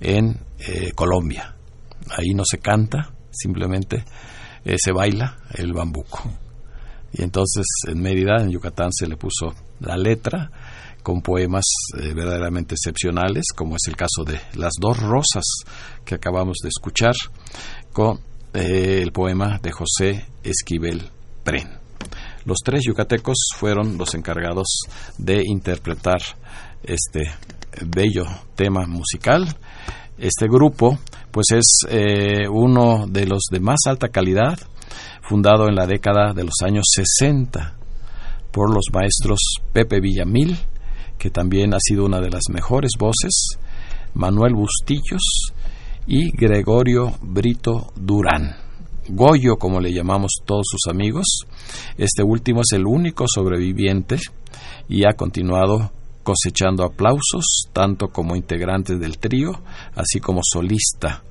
en 0.00 0.40
eh, 0.58 0.92
Colombia. 0.94 1.56
Ahí 2.10 2.34
no 2.34 2.42
se 2.44 2.58
canta, 2.58 3.14
simplemente 3.30 4.04
eh, 4.64 4.76
se 4.78 4.92
baila 4.92 5.38
el 5.54 5.72
bambuco. 5.72 6.22
Y 7.12 7.22
entonces 7.22 7.66
en 7.86 8.00
Mérida, 8.00 8.36
en 8.40 8.50
Yucatán, 8.50 8.92
se 8.92 9.06
le 9.06 9.16
puso 9.16 9.54
la 9.80 9.96
letra 9.96 10.50
con 11.02 11.20
poemas 11.20 11.64
eh, 11.98 12.14
verdaderamente 12.14 12.74
excepcionales, 12.74 13.46
como 13.54 13.76
es 13.76 13.82
el 13.88 13.96
caso 13.96 14.24
de 14.24 14.40
Las 14.54 14.72
dos 14.80 14.98
rosas 14.98 15.44
que 16.04 16.14
acabamos 16.14 16.58
de 16.62 16.68
escuchar, 16.68 17.14
con 17.92 18.20
el 18.52 19.12
poema 19.12 19.58
de 19.62 19.72
José 19.72 20.26
Esquivel 20.42 21.10
Pren. 21.42 21.68
Los 22.44 22.58
tres 22.64 22.82
yucatecos 22.86 23.36
fueron 23.56 23.98
los 23.98 24.14
encargados 24.14 24.66
de 25.18 25.42
interpretar 25.44 26.20
este 26.82 27.32
bello 27.86 28.24
tema 28.54 28.86
musical. 28.86 29.56
Este 30.18 30.46
grupo, 30.46 30.98
pues 31.30 31.46
es 31.54 31.86
eh, 31.88 32.48
uno 32.48 33.06
de 33.08 33.26
los 33.26 33.44
de 33.50 33.60
más 33.60 33.80
alta 33.86 34.08
calidad, 34.08 34.58
fundado 35.22 35.68
en 35.68 35.74
la 35.74 35.86
década 35.86 36.32
de 36.34 36.44
los 36.44 36.54
años 36.64 36.84
60 36.94 37.76
por 38.50 38.74
los 38.74 38.86
maestros 38.92 39.38
Pepe 39.72 40.00
Villamil, 40.00 40.58
que 41.18 41.30
también 41.30 41.74
ha 41.74 41.78
sido 41.80 42.04
una 42.04 42.20
de 42.20 42.30
las 42.30 42.42
mejores 42.50 42.92
voces, 42.98 43.56
Manuel 44.14 44.54
Bustillos 44.54 45.52
y 46.06 46.30
Gregorio 46.36 47.14
Brito 47.22 47.92
Durán. 47.96 48.56
Goyo, 49.08 49.56
como 49.56 49.80
le 49.80 49.92
llamamos 49.92 50.32
todos 50.44 50.64
sus 50.70 50.92
amigos. 50.92 51.26
Este 51.96 52.22
último 52.22 52.60
es 52.60 52.72
el 52.72 52.86
único 52.86 53.24
sobreviviente 53.26 54.18
y 54.88 55.04
ha 55.04 55.14
continuado 55.14 55.90
cosechando 56.22 56.84
aplausos 56.84 57.64
tanto 57.72 58.08
como 58.08 58.36
integrante 58.36 58.96
del 58.96 59.18
trío, 59.18 59.60
así 59.94 60.20
como 60.20 60.40
solista, 60.42 61.22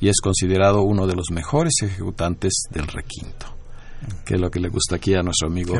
y 0.00 0.08
es 0.08 0.20
considerado 0.20 0.82
uno 0.82 1.06
de 1.06 1.14
los 1.14 1.30
mejores 1.30 1.74
ejecutantes 1.82 2.64
del 2.70 2.86
requinto, 2.86 3.46
que 4.24 4.34
es 4.34 4.40
lo 4.40 4.50
que 4.50 4.60
le 4.60 4.68
gusta 4.68 4.96
aquí 4.96 5.14
a 5.14 5.22
nuestro 5.22 5.48
amigo 5.48 5.74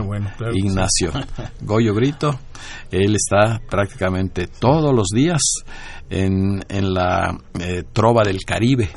Ignacio 0.54 1.12
Goyo 1.60 1.94
Brito. 1.94 2.38
Él 2.90 3.16
está 3.16 3.60
prácticamente 3.68 4.46
todos 4.46 4.94
los 4.94 5.08
días 5.08 5.42
en, 6.08 6.64
en 6.68 6.94
la 6.94 7.38
eh, 7.60 7.84
Trova 7.92 8.22
del 8.24 8.38
Caribe, 8.46 8.88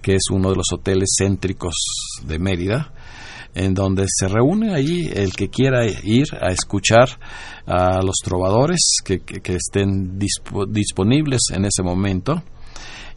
que 0.00 0.14
es 0.14 0.30
uno 0.30 0.50
de 0.50 0.56
los 0.56 0.72
hoteles 0.72 1.10
céntricos 1.18 1.74
de 2.24 2.38
Mérida, 2.38 2.92
en 3.54 3.74
donde 3.74 4.04
se 4.06 4.28
reúne 4.28 4.74
ahí 4.74 5.10
el 5.12 5.32
que 5.32 5.48
quiera 5.48 5.86
ir 5.86 6.26
a 6.40 6.52
escuchar 6.52 7.08
a 7.66 8.02
los 8.02 8.16
trovadores 8.22 8.78
que, 9.04 9.20
estén 9.44 10.18
disponibles 10.18 11.40
en 11.52 11.64
ese 11.64 11.82
momento. 11.82 12.42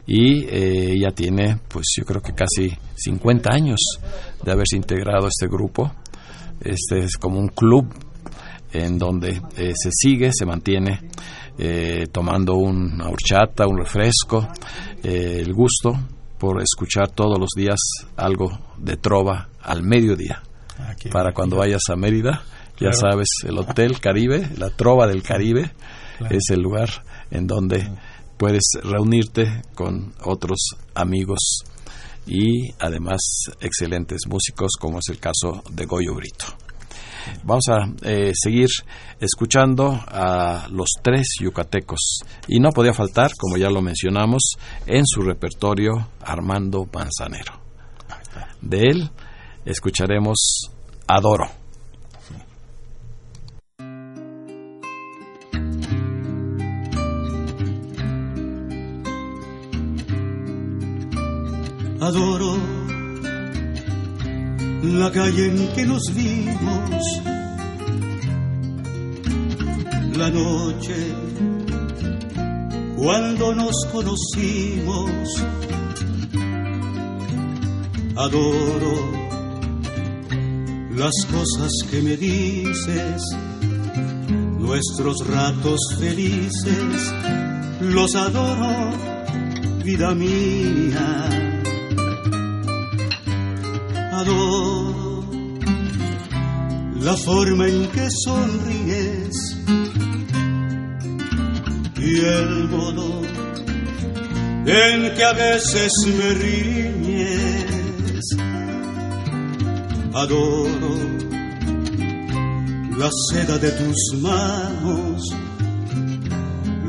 Y 0.04 0.44
eh, 0.48 0.98
ya 1.00 1.12
tiene 1.12 1.58
pues 1.68 1.86
yo 1.96 2.04
creo 2.04 2.20
que 2.20 2.32
casi 2.32 2.76
50 2.96 3.50
años 3.52 3.78
de 4.42 4.50
haberse 4.50 4.76
integrado 4.76 5.26
a 5.26 5.28
este 5.28 5.46
grupo. 5.46 5.92
Este 6.60 6.98
es 6.98 7.16
como 7.16 7.38
un 7.38 7.48
club 7.48 7.86
en 8.72 8.98
donde 8.98 9.40
eh, 9.56 9.72
se 9.74 9.90
sigue 9.92 10.30
se 10.32 10.46
mantiene 10.46 11.00
eh, 11.58 12.06
tomando 12.10 12.54
una 12.54 13.10
horchata 13.10 13.66
un 13.66 13.76
refresco 13.76 14.48
el 15.02 15.52
gusto 15.52 15.92
por 16.38 16.62
escuchar 16.62 17.10
todos 17.10 17.38
los 17.38 17.50
días 17.54 17.78
algo 18.16 18.50
de 18.78 18.96
trova 18.96 19.50
al 19.62 19.82
mediodía. 19.82 20.42
Ah, 20.78 20.94
Para 21.10 21.32
cuando 21.32 21.56
vayas 21.56 21.82
a 21.90 21.96
Mérida, 21.96 22.42
ya 22.78 22.92
sabes, 22.92 23.28
el 23.44 23.58
Hotel 23.58 24.00
Caribe, 24.00 24.48
la 24.56 24.70
Trova 24.70 25.06
del 25.06 25.22
Caribe, 25.22 25.72
es 26.30 26.50
el 26.50 26.60
lugar 26.60 26.88
en 27.30 27.46
donde 27.46 27.88
puedes 28.36 28.64
reunirte 28.82 29.62
con 29.74 30.14
otros 30.24 30.58
amigos 30.94 31.64
y 32.26 32.72
además 32.78 33.20
excelentes 33.60 34.22
músicos, 34.28 34.72
como 34.78 34.98
es 34.98 35.08
el 35.10 35.18
caso 35.18 35.62
de 35.70 35.86
Goyo 35.86 36.14
Brito. 36.14 36.46
Vamos 37.44 37.64
a 37.68 37.88
eh, 38.08 38.32
seguir 38.34 38.68
escuchando 39.20 39.92
a 40.08 40.66
los 40.70 40.88
tres 41.02 41.26
yucatecos. 41.40 42.20
Y 42.48 42.58
no 42.58 42.70
podía 42.70 42.92
faltar, 42.92 43.30
como 43.38 43.56
ya 43.56 43.70
lo 43.70 43.80
mencionamos, 43.80 44.54
en 44.86 45.06
su 45.06 45.22
repertorio 45.22 46.08
Armando 46.20 46.88
Manzanero. 46.92 47.60
De 48.60 48.80
él 48.88 49.10
escucharemos 49.64 50.70
Adoro. 51.06 51.48
Adoro 62.00 62.56
la 64.82 65.10
calle 65.12 65.46
en 65.46 65.72
que 65.72 65.84
nos 65.86 66.02
vimos, 66.14 67.22
la 70.16 70.30
noche 70.30 71.14
cuando 72.96 73.54
nos 73.54 73.86
conocimos. 73.92 75.44
Adoro 78.16 79.31
las 80.94 81.12
cosas 81.30 81.70
que 81.90 82.02
me 82.02 82.16
dices, 82.16 83.22
nuestros 84.58 85.26
ratos 85.26 85.78
felices, 85.98 87.12
los 87.80 88.14
adoro, 88.14 88.90
vida 89.84 90.14
mía 90.14 91.42
la 97.02 97.16
forma 97.16 97.66
en 97.66 97.88
que 97.88 98.08
sonríes 98.24 99.58
y 101.98 102.20
el 102.20 102.68
modo 102.68 103.22
en 104.66 105.14
que 105.14 105.24
a 105.24 105.32
veces 105.32 105.92
me 106.06 106.34
riñes. 106.34 107.71
Adoro. 110.14 110.94
La 112.98 113.08
seda 113.30 113.56
de 113.58 113.70
tus 113.72 114.20
manos, 114.20 115.34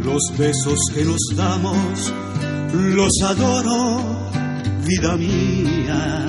los 0.03 0.37
besos 0.37 0.79
que 0.93 1.05
nos 1.05 1.21
damos, 1.35 2.13
los 2.73 3.11
adoro, 3.23 4.01
vida 4.85 5.15
mía. 5.15 6.25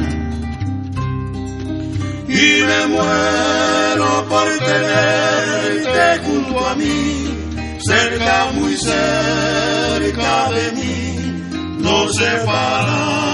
Y 2.28 2.62
me 2.62 2.86
muero 2.86 4.26
por 4.28 4.48
tenerte 4.58 6.24
junto 6.24 6.66
a 6.66 6.74
mí, 6.76 7.78
cerca, 7.84 8.52
muy 8.54 8.76
cerca 8.76 10.50
de 10.52 10.72
mí, 10.72 11.80
no 11.80 12.08
separarme 12.08 13.33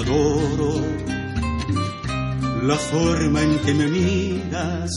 Adoro 0.00 0.80
la 2.62 2.76
forma 2.76 3.42
en 3.42 3.58
que 3.58 3.74
me 3.74 3.86
miras 3.86 4.90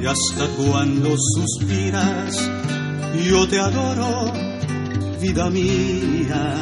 y 0.00 0.06
hasta 0.06 0.46
cuando 0.56 1.14
suspiras, 1.34 2.50
yo 3.28 3.46
te 3.46 3.58
adoro, 3.58 4.32
vida 5.20 5.50
mía. 5.50 6.54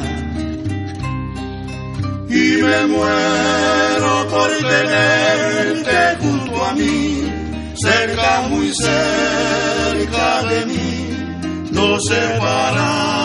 Y 2.27 2.61
me 2.61 2.85
muero 2.87 4.27
por 4.29 4.49
tenerte 4.69 6.17
junto 6.19 6.65
a 6.65 6.73
mí, 6.73 7.31
cerca, 7.75 8.41
muy 8.49 8.73
cerca 8.73 10.43
de 10.49 10.65
mí, 10.65 11.69
no 11.71 11.97
separarme 12.01 13.24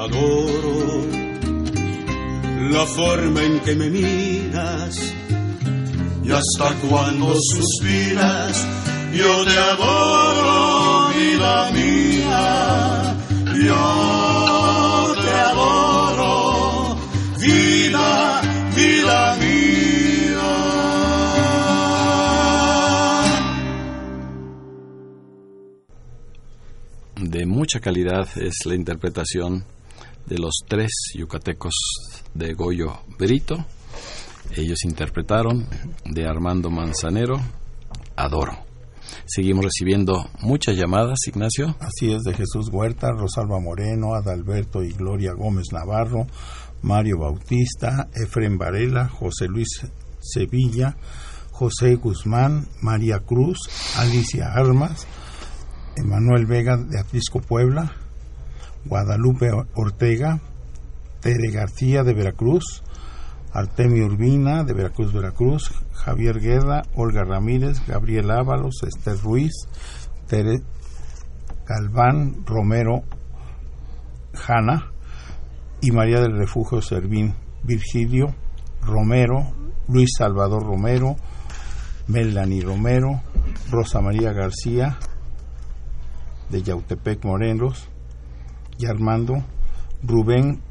Adoro 0.00 1.04
la 2.70 2.86
forma 2.86 3.42
en 3.44 3.60
que 3.60 3.74
me 3.74 3.90
miras 3.90 5.14
y 6.24 6.30
hasta 6.32 6.74
cuando 6.88 7.34
suspiras, 7.38 8.66
yo 9.12 9.44
te 9.44 9.58
adoro, 9.58 11.10
vida 11.14 11.70
mía, 11.72 13.14
yo 13.62 15.14
te 15.22 15.34
adoro, 15.50 16.96
vida, 17.38 18.40
vida 18.74 19.36
mía. 19.36 20.50
De 27.16 27.44
mucha 27.44 27.80
calidad 27.80 28.26
es 28.36 28.64
la 28.64 28.74
interpretación 28.74 29.66
de 30.30 30.38
los 30.38 30.60
tres 30.66 30.92
yucatecos 31.14 31.74
de 32.34 32.54
Goyo 32.54 33.00
Brito. 33.18 33.66
Ellos 34.56 34.84
interpretaron 34.84 35.66
de 36.04 36.24
Armando 36.24 36.70
Manzanero, 36.70 37.40
Adoro. 38.16 38.52
Seguimos 39.26 39.64
recibiendo 39.64 40.30
muchas 40.40 40.76
llamadas, 40.76 41.18
Ignacio. 41.26 41.76
Así 41.80 42.12
es, 42.12 42.22
de 42.22 42.32
Jesús 42.32 42.68
Huerta, 42.72 43.10
Rosalba 43.10 43.58
Moreno, 43.58 44.14
Adalberto 44.14 44.84
y 44.84 44.92
Gloria 44.92 45.32
Gómez 45.32 45.72
Navarro, 45.72 46.26
Mario 46.82 47.18
Bautista, 47.18 48.08
Efren 48.14 48.56
Varela, 48.56 49.08
José 49.08 49.46
Luis 49.48 49.68
Sevilla, 50.20 50.96
José 51.50 51.96
Guzmán, 51.96 52.68
María 52.80 53.18
Cruz, 53.18 53.58
Alicia 53.96 54.52
Armas, 54.52 55.08
Emanuel 55.96 56.46
Vega 56.46 56.76
de 56.76 57.00
Atlisco 57.00 57.40
Puebla, 57.40 57.92
Guadalupe 58.84 59.50
Ortega, 59.74 60.40
Tere 61.20 61.50
García 61.50 62.02
de 62.02 62.14
Veracruz, 62.14 62.82
Artemio 63.52 64.06
Urbina 64.06 64.64
de 64.64 64.72
Veracruz, 64.72 65.12
Veracruz, 65.12 65.70
Javier 65.92 66.40
Guerra, 66.40 66.82
Olga 66.94 67.24
Ramírez, 67.24 67.84
Gabriel 67.86 68.30
Ábalos, 68.30 68.82
Esther 68.82 69.18
Ruiz, 69.20 69.52
Tere 70.26 70.62
Galván, 71.66 72.44
Romero 72.46 73.02
Jana 74.32 74.92
y 75.80 75.90
María 75.90 76.20
del 76.20 76.36
Refugio 76.36 76.80
Servín, 76.80 77.34
Virgilio 77.62 78.34
Romero, 78.82 79.52
Luis 79.88 80.10
Salvador 80.16 80.62
Romero, 80.64 81.16
Melanie 82.08 82.62
Romero, 82.62 83.20
Rosa 83.70 84.00
María 84.00 84.32
García 84.32 84.98
de 86.48 86.62
Yautepec 86.62 87.24
Morelos 87.24 87.88
y 88.80 88.86
Armando 88.86 89.44
Rubén 90.02 90.62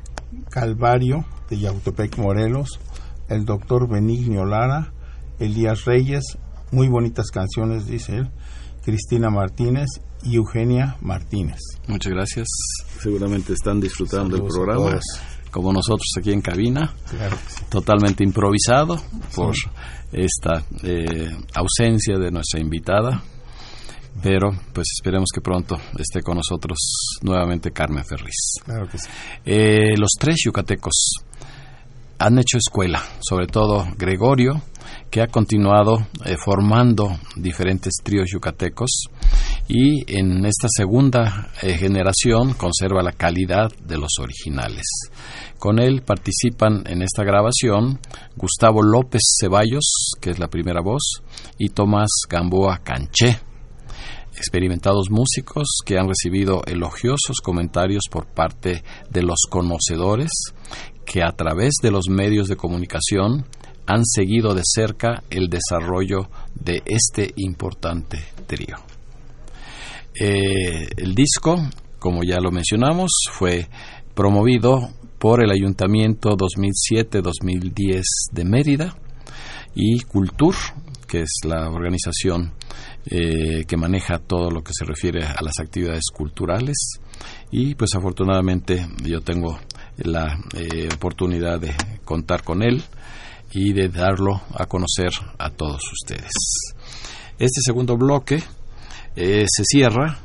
Calvario 0.49 1.25
de 1.49 1.59
Yautepec 1.59 2.17
Morelos, 2.17 2.79
el 3.29 3.45
doctor 3.45 3.87
Benigno 3.87 4.45
Lara, 4.45 4.91
Elías 5.39 5.85
Reyes, 5.85 6.37
muy 6.71 6.87
bonitas 6.87 7.27
canciones, 7.31 7.87
dice 7.87 8.17
él, 8.17 8.29
Cristina 8.83 9.29
Martínez 9.29 9.87
y 10.23 10.35
Eugenia 10.35 10.97
Martínez. 11.01 11.59
Muchas 11.87 12.13
gracias. 12.13 12.47
Seguramente 12.99 13.53
están 13.53 13.79
disfrutando 13.79 14.37
Saludos 14.37 14.53
del 14.53 14.63
a 14.63 14.65
programa, 14.65 14.99
como 15.51 15.73
nosotros 15.73 16.07
aquí 16.17 16.31
en 16.31 16.41
cabina, 16.41 16.93
Claro 17.09 17.37
sí. 17.47 17.63
totalmente 17.69 18.23
improvisado 18.23 18.97
por 19.35 19.55
esta 20.11 20.63
eh, 20.83 21.29
ausencia 21.55 22.17
de 22.17 22.31
nuestra 22.31 22.59
invitada. 22.59 23.23
Pero 24.21 24.51
pues 24.73 24.87
esperemos 24.97 25.29
que 25.33 25.41
pronto 25.41 25.77
esté 25.97 26.21
con 26.21 26.37
nosotros 26.37 26.77
nuevamente 27.21 27.71
Carmen 27.71 28.05
Ferriz. 28.05 28.61
Claro 28.63 28.87
que 28.87 28.97
sí. 28.97 29.07
Eh, 29.45 29.97
los 29.97 30.11
tres 30.19 30.37
yucatecos 30.45 31.15
han 32.19 32.37
hecho 32.37 32.57
escuela, 32.57 33.01
sobre 33.21 33.47
todo 33.47 33.87
Gregorio, 33.97 34.61
que 35.09 35.21
ha 35.21 35.27
continuado 35.27 36.07
eh, 36.25 36.35
formando 36.43 37.17
diferentes 37.35 37.93
tríos 38.03 38.29
yucatecos 38.31 39.05
y 39.67 40.03
en 40.13 40.45
esta 40.45 40.67
segunda 40.69 41.49
eh, 41.61 41.77
generación 41.77 42.53
conserva 42.53 43.01
la 43.01 43.13
calidad 43.13 43.71
de 43.85 43.97
los 43.97 44.11
originales. 44.19 44.85
Con 45.57 45.79
él 45.79 46.01
participan 46.01 46.83
en 46.87 47.01
esta 47.01 47.23
grabación 47.23 47.99
Gustavo 48.35 48.81
López 48.81 49.21
Ceballos, 49.39 50.11
que 50.19 50.31
es 50.31 50.39
la 50.39 50.47
primera 50.47 50.81
voz, 50.81 51.21
y 51.57 51.69
Tomás 51.69 52.09
Gamboa 52.29 52.79
Canché 52.83 53.48
experimentados 54.39 55.11
músicos 55.11 55.67
que 55.85 55.97
han 55.97 56.07
recibido 56.07 56.61
elogiosos 56.65 57.41
comentarios 57.43 58.05
por 58.09 58.25
parte 58.25 58.83
de 59.09 59.21
los 59.21 59.39
conocedores 59.49 60.31
que 61.05 61.21
a 61.21 61.33
través 61.33 61.73
de 61.83 61.91
los 61.91 62.07
medios 62.09 62.47
de 62.47 62.55
comunicación 62.55 63.45
han 63.85 64.05
seguido 64.05 64.53
de 64.53 64.61
cerca 64.63 65.23
el 65.29 65.49
desarrollo 65.49 66.29
de 66.55 66.81
este 66.85 67.33
importante 67.35 68.23
trío. 68.47 68.77
Eh, 70.17 70.87
el 70.95 71.15
disco, 71.15 71.57
como 71.99 72.23
ya 72.23 72.39
lo 72.39 72.51
mencionamos, 72.51 73.11
fue 73.31 73.67
promovido 74.13 74.89
por 75.17 75.43
el 75.43 75.51
Ayuntamiento 75.51 76.37
2007-2010 76.37 78.03
de 78.31 78.45
Mérida 78.45 78.95
y 79.75 79.99
Cultur, 80.01 80.55
que 81.07 81.23
es 81.23 81.39
la 81.43 81.69
organización 81.69 82.53
eh, 83.05 83.65
que 83.65 83.77
maneja 83.77 84.19
todo 84.19 84.51
lo 84.51 84.61
que 84.61 84.73
se 84.73 84.85
refiere 84.85 85.25
a 85.25 85.41
las 85.41 85.59
actividades 85.59 86.05
culturales 86.13 86.99
y 87.51 87.75
pues 87.75 87.91
afortunadamente 87.95 88.87
yo 89.03 89.21
tengo 89.21 89.59
la 89.97 90.37
eh, 90.55 90.89
oportunidad 90.93 91.59
de 91.59 91.73
contar 92.03 92.43
con 92.43 92.61
él 92.61 92.83
y 93.51 93.73
de 93.73 93.89
darlo 93.89 94.41
a 94.53 94.65
conocer 94.65 95.09
a 95.37 95.49
todos 95.49 95.81
ustedes. 95.91 96.31
Este 97.37 97.61
segundo 97.61 97.97
bloque 97.97 98.43
eh, 99.15 99.45
se 99.47 99.63
cierra 99.63 100.19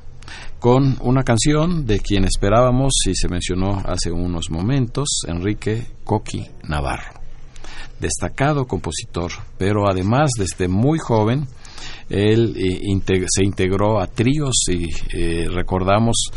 con 0.59 0.97
una 1.01 1.23
canción 1.23 1.87
de 1.87 2.01
quien 2.01 2.25
esperábamos 2.25 2.93
y 3.07 3.15
se 3.15 3.29
mencionó 3.29 3.83
hace 3.87 4.11
unos 4.11 4.51
momentos, 4.51 5.23
Enrique 5.27 5.87
Coqui 6.05 6.49
Navarro 6.65 7.25
destacado 8.01 8.67
compositor, 8.67 9.33
pero 9.59 9.89
además 9.89 10.33
desde 10.37 10.69
muy 10.69 10.99
joven 10.99 11.47
él 12.09 12.55
eh, 12.57 12.79
integ 12.83 13.25
se 13.29 13.45
integró 13.45 14.01
a 14.01 14.07
tríos 14.07 14.55
y 14.69 14.91
eh, 15.17 15.49
recordamos 15.49 16.31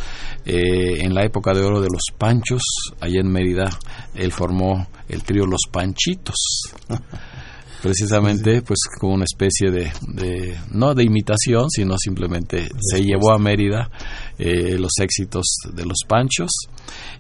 eh, 0.45 1.03
en 1.03 1.13
la 1.13 1.25
época 1.25 1.53
de 1.53 1.61
oro 1.61 1.81
de 1.81 1.89
los 1.91 2.03
Panchos, 2.17 2.61
allá 3.01 3.19
en 3.19 3.29
Mérida, 3.29 3.69
él 4.15 4.31
formó 4.31 4.87
el 5.09 5.23
trío 5.23 5.45
Los 5.45 5.63
Panchitos. 5.71 6.63
Precisamente, 7.81 8.63
pues 8.63 8.79
como 8.99 9.13
una 9.13 9.25
especie 9.25 9.69
de, 9.69 9.91
de, 10.07 10.57
no 10.71 10.95
de 10.95 11.03
imitación, 11.03 11.69
sino 11.69 11.95
simplemente 11.97 12.69
se 12.79 13.03
llevó 13.03 13.31
a 13.31 13.37
Mérida 13.37 13.91
eh, 14.39 14.77
los 14.79 14.93
éxitos 14.99 15.45
de 15.73 15.85
los 15.85 15.99
Panchos. 16.07 16.49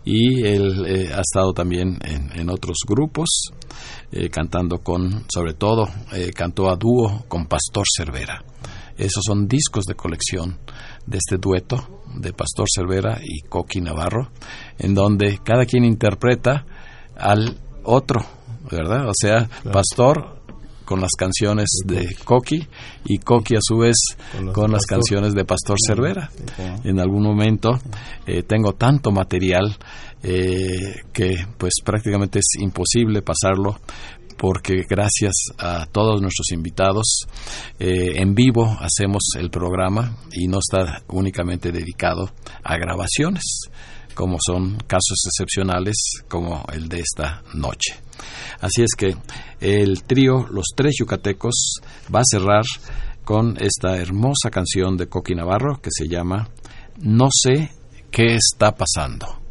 Y 0.03 0.43
él 0.45 0.85
eh, 0.87 1.09
ha 1.13 1.21
estado 1.21 1.53
también 1.53 1.99
en, 2.03 2.31
en 2.33 2.49
otros 2.49 2.77
grupos 2.87 3.29
eh, 4.11 4.29
cantando 4.29 4.79
con, 4.79 5.25
sobre 5.33 5.53
todo, 5.53 5.87
eh, 6.13 6.31
cantó 6.33 6.69
a 6.69 6.75
dúo 6.75 7.25
con 7.27 7.47
Pastor 7.47 7.85
Cervera. 7.95 8.43
Esos 8.97 9.23
son 9.25 9.47
discos 9.47 9.85
de 9.85 9.95
colección 9.95 10.57
de 11.05 11.17
este 11.17 11.37
dueto 11.37 12.01
de 12.15 12.33
Pastor 12.33 12.65
Cervera 12.73 13.19
y 13.23 13.41
Coqui 13.41 13.79
Navarro, 13.81 14.31
en 14.79 14.95
donde 14.95 15.39
cada 15.43 15.65
quien 15.65 15.85
interpreta 15.85 16.65
al 17.15 17.57
otro 17.83 18.25
¿verdad? 18.69 19.07
O 19.07 19.13
sea, 19.13 19.49
Pastor 19.71 20.36
con 20.87 21.01
las 21.01 21.11
canciones 21.17 21.81
de 21.85 22.15
Coqui. 22.23 22.65
Y 23.05 23.17
Coqui 23.17 23.55
a 23.55 23.59
su 23.61 23.77
vez 23.77 23.97
con, 24.53 24.71
las 24.71 24.85
canciones 24.85 25.33
de 25.33 25.43
Pastor 25.43 25.75
Cervera. 25.85 26.31
En 26.85 26.99
algún 26.99 27.23
momento 27.23 27.71
eh, 28.25 28.43
tengo 28.43 28.73
tanto 28.73 29.11
material 29.11 29.75
eh, 30.23 31.01
que 31.11 31.35
pues 31.57 31.73
prácticamente 31.83 32.39
es 32.39 32.61
imposible 32.61 33.21
pasarlo 33.21 33.79
porque 34.37 34.83
gracias 34.89 35.33
a 35.57 35.87
todos 35.87 36.21
nuestros 36.21 36.51
invitados 36.53 37.27
eh, 37.79 38.13
en 38.15 38.33
vivo 38.33 38.77
hacemos 38.79 39.23
el 39.37 39.49
programa 39.49 40.15
y 40.31 40.47
no 40.47 40.59
está 40.59 41.01
únicamente 41.09 41.71
dedicado 41.71 42.31
a 42.63 42.77
grabaciones 42.77 43.69
como 44.17 44.37
son 44.43 44.77
casos 44.87 45.25
excepcionales 45.27 45.95
como 46.27 46.65
el 46.73 46.89
de 46.89 47.01
esta 47.01 47.43
noche. 47.53 47.93
Así 48.59 48.81
es 48.81 48.95
que 48.97 49.15
el 49.61 50.01
trío 50.03 50.47
Los 50.49 50.65
Tres 50.75 50.95
Yucatecos 50.99 51.75
va 52.13 52.21
a 52.21 52.29
cerrar 52.29 52.63
con 53.23 53.57
esta 53.61 53.95
hermosa 53.97 54.49
canción 54.49 54.97
de 54.97 55.07
Coqui 55.07 55.35
Navarro 55.35 55.79
que 55.79 55.91
se 55.91 56.07
llama 56.07 56.49
No 56.97 57.29
sé 57.31 57.71
qué 58.09 58.35
está 58.35 58.73
pasando. 58.75 59.46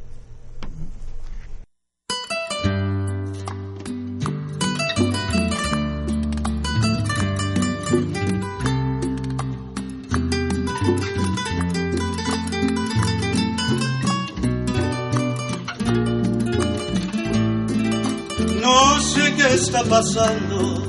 Está 19.67 19.83
pasando, 19.83 20.87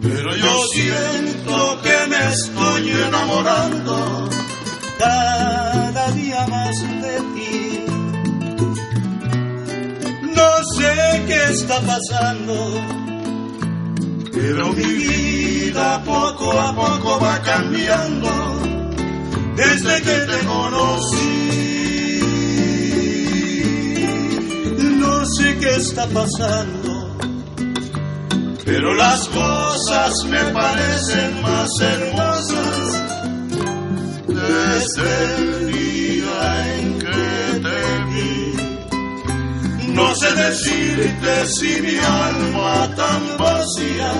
pero 0.00 0.34
yo 0.34 0.64
siento 0.72 1.82
que 1.82 2.06
me 2.08 2.32
estoy 2.32 2.90
enamorando 2.90 4.28
cada 4.98 6.10
día 6.12 6.46
más 6.46 6.80
de 7.02 7.16
ti. 7.34 7.84
No 10.38 10.50
sé 10.74 11.24
qué 11.26 11.40
está 11.52 11.80
pasando, 11.82 12.54
pero 14.32 14.72
mi 14.72 14.90
vida 14.94 16.02
poco 16.04 16.58
a 16.58 16.74
poco 16.74 17.20
va 17.20 17.42
cambiando 17.42 18.30
desde 19.54 20.02
que 20.02 20.18
te 20.30 20.46
conocí. 20.46 21.38
No 24.98 25.26
sé 25.26 25.58
qué 25.58 25.76
está 25.76 26.06
pasando 26.06 26.77
pero 28.68 28.94
las 28.94 29.26
cosas 29.28 30.12
me 30.26 30.44
parecen 30.52 31.40
más 31.40 31.70
hermosas 31.80 33.02
desde 34.26 35.34
el 35.36 35.72
día 35.72 36.76
en 36.76 36.98
que 36.98 37.60
te 37.64 37.80
vi. 38.10 38.34
No 39.94 40.14
sé 40.16 40.34
decirte 40.34 41.46
si 41.46 41.80
mi 41.80 41.96
alma 41.96 42.94
tan 42.94 43.38
vacía 43.38 44.12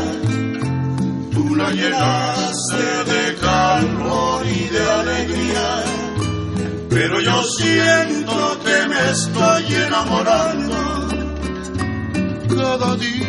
tú 1.30 1.54
la 1.54 1.70
llenaste 1.70 3.04
de 3.12 3.34
calor 3.42 4.46
y 4.46 4.68
de 4.74 4.90
alegría. 4.90 5.84
Pero 6.88 7.20
yo 7.20 7.42
siento 7.44 8.58
que 8.64 8.88
me 8.88 9.10
estoy 9.10 9.74
enamorando 9.74 10.78
cada 12.56 12.96
día 12.96 13.27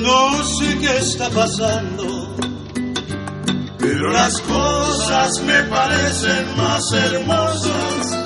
no 0.00 0.44
sé 0.44 0.78
qué 0.78 0.96
está 0.98 1.28
pasando, 1.30 2.36
pero 3.78 4.12
las 4.12 4.40
cosas 4.42 5.42
me 5.42 5.62
parecen 5.64 6.56
más 6.56 6.92
hermosas 6.92 8.23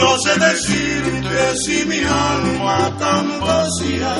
No 0.00 0.18
sé 0.18 0.32
decirte 0.38 1.56
si 1.64 1.84
mi 1.84 1.98
alma 1.98 2.78
tan 2.98 3.26
vacía, 3.40 4.14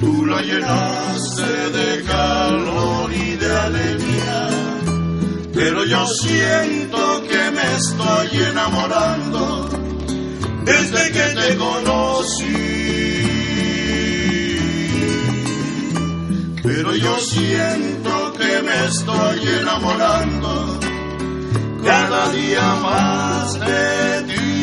tú 0.00 0.24
la 0.26 0.40
llenaste 0.40 1.52
de 1.78 2.04
calor 2.04 3.12
y 3.12 3.36
de 3.42 3.50
alegría. 3.68 4.48
Pero 5.52 5.84
yo 5.84 6.06
siento 6.06 7.22
que 7.28 7.50
me 7.56 7.66
estoy 7.80 8.28
enamorando 8.50 9.68
desde 10.64 11.02
que 11.16 11.26
te 11.40 11.56
conocí. 11.56 12.66
Pero 16.62 16.94
yo 16.94 17.18
siento 17.18 18.26
me 18.62 18.86
estoy 18.86 19.48
enamorando 19.60 20.75
cada 21.86 22.32
día 22.32 22.74
más 22.82 23.60
de 23.60 24.22
ti. 24.26 24.56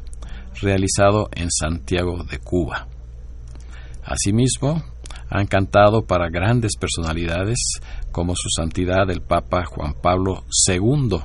realizado 0.61 1.28
en 1.32 1.50
Santiago 1.50 2.22
de 2.24 2.38
Cuba. 2.38 2.86
Asimismo, 4.04 4.82
han 5.30 5.46
cantado 5.46 6.06
para 6.06 6.28
grandes 6.28 6.72
personalidades 6.76 7.80
como 8.11 8.34
su 8.34 8.48
santidad 8.50 9.11
el 9.11 9.22
Papa 9.22 9.64
Juan 9.64 9.94
Pablo 9.94 10.44
II 10.68 11.18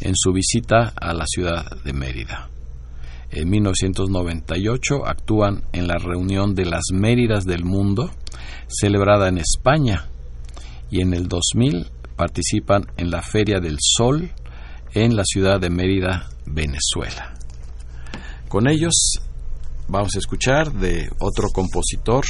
en 0.00 0.14
su 0.14 0.32
visita 0.32 0.92
a 1.00 1.12
la 1.12 1.24
ciudad 1.26 1.64
de 1.84 1.92
Mérida. 1.92 2.50
En 3.30 3.50
1998 3.50 5.06
actúan 5.06 5.64
en 5.72 5.86
la 5.88 5.98
reunión 5.98 6.54
de 6.54 6.66
las 6.66 6.84
Méridas 6.92 7.44
del 7.44 7.64
Mundo, 7.64 8.10
celebrada 8.68 9.28
en 9.28 9.38
España, 9.38 10.08
y 10.90 11.02
en 11.02 11.14
el 11.14 11.28
2000 11.28 11.86
participan 12.16 12.86
en 12.96 13.10
la 13.10 13.22
Feria 13.22 13.60
del 13.60 13.76
Sol 13.80 14.30
en 14.94 15.16
la 15.16 15.24
ciudad 15.24 15.60
de 15.60 15.70
Mérida, 15.70 16.28
Venezuela. 16.46 17.34
Con 18.48 18.68
ellos 18.68 19.20
vamos 19.88 20.14
a 20.16 20.18
escuchar 20.18 20.72
de 20.72 21.08
otro 21.20 21.50
compositor 21.50 22.24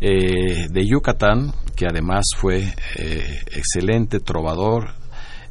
eh, 0.00 0.68
de 0.70 0.86
Yucatán, 0.86 1.52
que 1.76 1.86
además 1.86 2.26
fue 2.36 2.74
eh, 2.96 3.40
excelente 3.52 4.20
trovador 4.20 4.94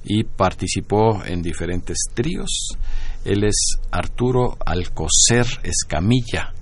y 0.03 0.23
participó 0.23 1.23
en 1.25 1.41
diferentes 1.41 1.97
tríos. 2.13 2.69
Él 3.25 3.43
es 3.43 3.77
Arturo 3.91 4.57
Alcocer 4.65 5.45
Escamilla, 5.63 6.53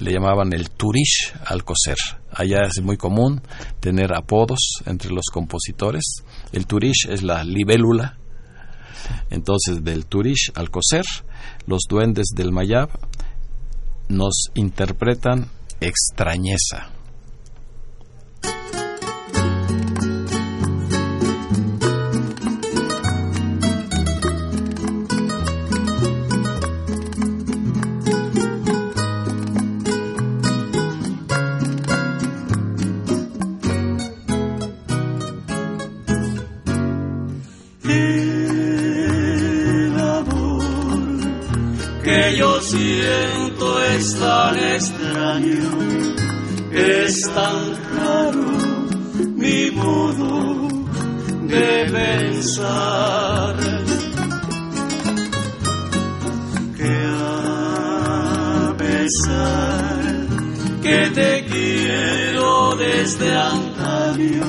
le 0.00 0.12
llamaban 0.12 0.52
el 0.52 0.70
Turish 0.70 1.32
Alcocer. 1.46 1.96
Allá 2.32 2.62
es 2.62 2.82
muy 2.82 2.96
común 2.96 3.42
tener 3.80 4.14
apodos 4.14 4.82
entre 4.86 5.10
los 5.10 5.26
compositores. 5.32 6.24
El 6.52 6.66
Turish 6.66 7.06
es 7.08 7.22
la 7.22 7.44
libélula. 7.44 8.18
Entonces, 9.30 9.84
del 9.84 10.06
Turish 10.06 10.52
Alcocer, 10.54 11.04
los 11.66 11.82
duendes 11.88 12.28
del 12.34 12.52
Mayab 12.52 12.88
nos 14.08 14.50
interpretan 14.54 15.48
extrañeza. 15.80 16.90
Tan 44.20 44.56
extraño, 44.56 45.70
es 46.72 47.22
tan 47.34 47.58
raro 47.96 48.46
mi 49.34 49.70
modo 49.70 50.68
de 51.48 51.86
pensar. 51.98 53.56
Que 56.76 56.94
a 57.18 58.74
pesar 58.78 60.02
que 60.82 61.10
te 61.18 61.44
quiero 61.50 62.76
desde 62.76 63.36
antaño, 63.36 64.46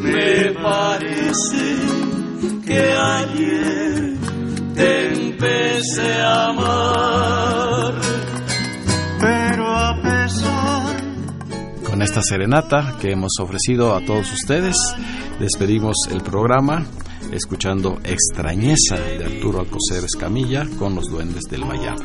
me 0.00 0.52
parece 0.62 1.66
que 2.66 2.82
ayer 2.92 4.16
te 4.74 5.12
empecé 5.12 6.12
a 6.22 6.48
amar. 6.48 6.59
Con 12.00 12.08
esta 12.08 12.22
serenata 12.22 12.96
que 12.98 13.12
hemos 13.12 13.32
ofrecido 13.40 13.94
a 13.94 14.02
todos 14.02 14.32
ustedes, 14.32 14.74
despedimos 15.38 15.96
el 16.10 16.22
programa 16.22 16.82
escuchando 17.30 17.98
Extrañeza 18.02 18.96
de 18.96 19.22
Arturo 19.22 19.60
Alcocer 19.60 20.02
Escamilla 20.04 20.66
con 20.78 20.94
los 20.94 21.10
Duendes 21.10 21.42
del 21.50 21.66
Mayab. 21.66 21.98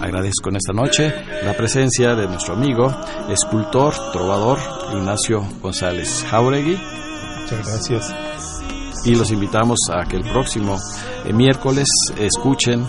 Agradezco 0.00 0.48
en 0.48 0.56
esta 0.56 0.72
noche 0.72 1.12
la 1.44 1.54
presencia 1.54 2.14
de 2.14 2.28
nuestro 2.28 2.54
amigo, 2.54 2.96
escultor, 3.28 3.92
trovador 4.10 4.58
Ignacio 4.94 5.46
González 5.60 6.24
Jauregui. 6.30 6.78
Muchas 7.42 7.68
gracias. 7.68 8.14
Y 9.04 9.14
los 9.16 9.30
invitamos 9.32 9.80
a 9.92 10.08
que 10.08 10.16
el 10.16 10.22
próximo 10.30 10.78
eh, 11.26 11.32
miércoles 11.34 11.88
escuchen 12.18 12.86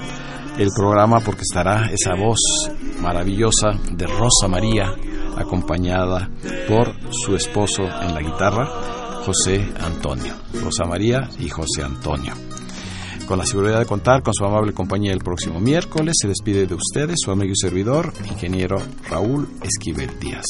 el 0.58 0.70
programa 0.74 1.20
porque 1.20 1.42
estará 1.42 1.90
esa 1.92 2.16
voz 2.16 2.40
maravillosa 3.02 3.72
de 3.92 4.08
Rosa 4.08 4.48
María 4.48 4.94
acompañada 5.38 6.30
por 6.68 6.94
su 7.12 7.36
esposo 7.36 7.84
en 7.84 8.14
la 8.14 8.22
guitarra, 8.22 8.66
José 9.26 9.66
Antonio, 9.80 10.34
Rosa 10.62 10.86
María 10.86 11.30
y 11.40 11.50
José 11.50 11.84
Antonio. 11.84 12.34
Con 13.28 13.40
la 13.40 13.46
seguridad 13.46 13.80
de 13.80 13.86
contar 13.86 14.22
con 14.22 14.34
su 14.34 14.44
amable 14.44 14.74
compañía 14.74 15.14
el 15.14 15.20
próximo 15.20 15.60
miércoles, 15.60 16.16
se 16.22 16.28
despide 16.28 16.68
de 16.68 16.76
ustedes 16.76 17.20
su 17.24 17.32
amigo 17.32 17.54
y 17.54 17.58
servidor, 17.58 18.12
ingeniero 18.30 18.78
Raúl 19.10 19.48
Esquivel 19.64 20.20
Díaz. 20.20 20.46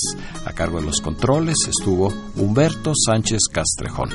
A 0.45 0.53
cargo 0.53 0.79
de 0.79 0.87
los 0.87 0.99
controles 0.99 1.57
estuvo 1.69 2.11
Humberto 2.35 2.93
Sánchez 2.95 3.41
Castrejón. 3.51 4.09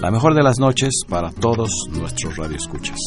La 0.00 0.12
mejor 0.12 0.34
de 0.34 0.44
las 0.44 0.60
noches 0.60 1.00
para 1.08 1.32
todos 1.32 1.70
nuestros 1.90 2.36
radioescuchas. 2.36 2.98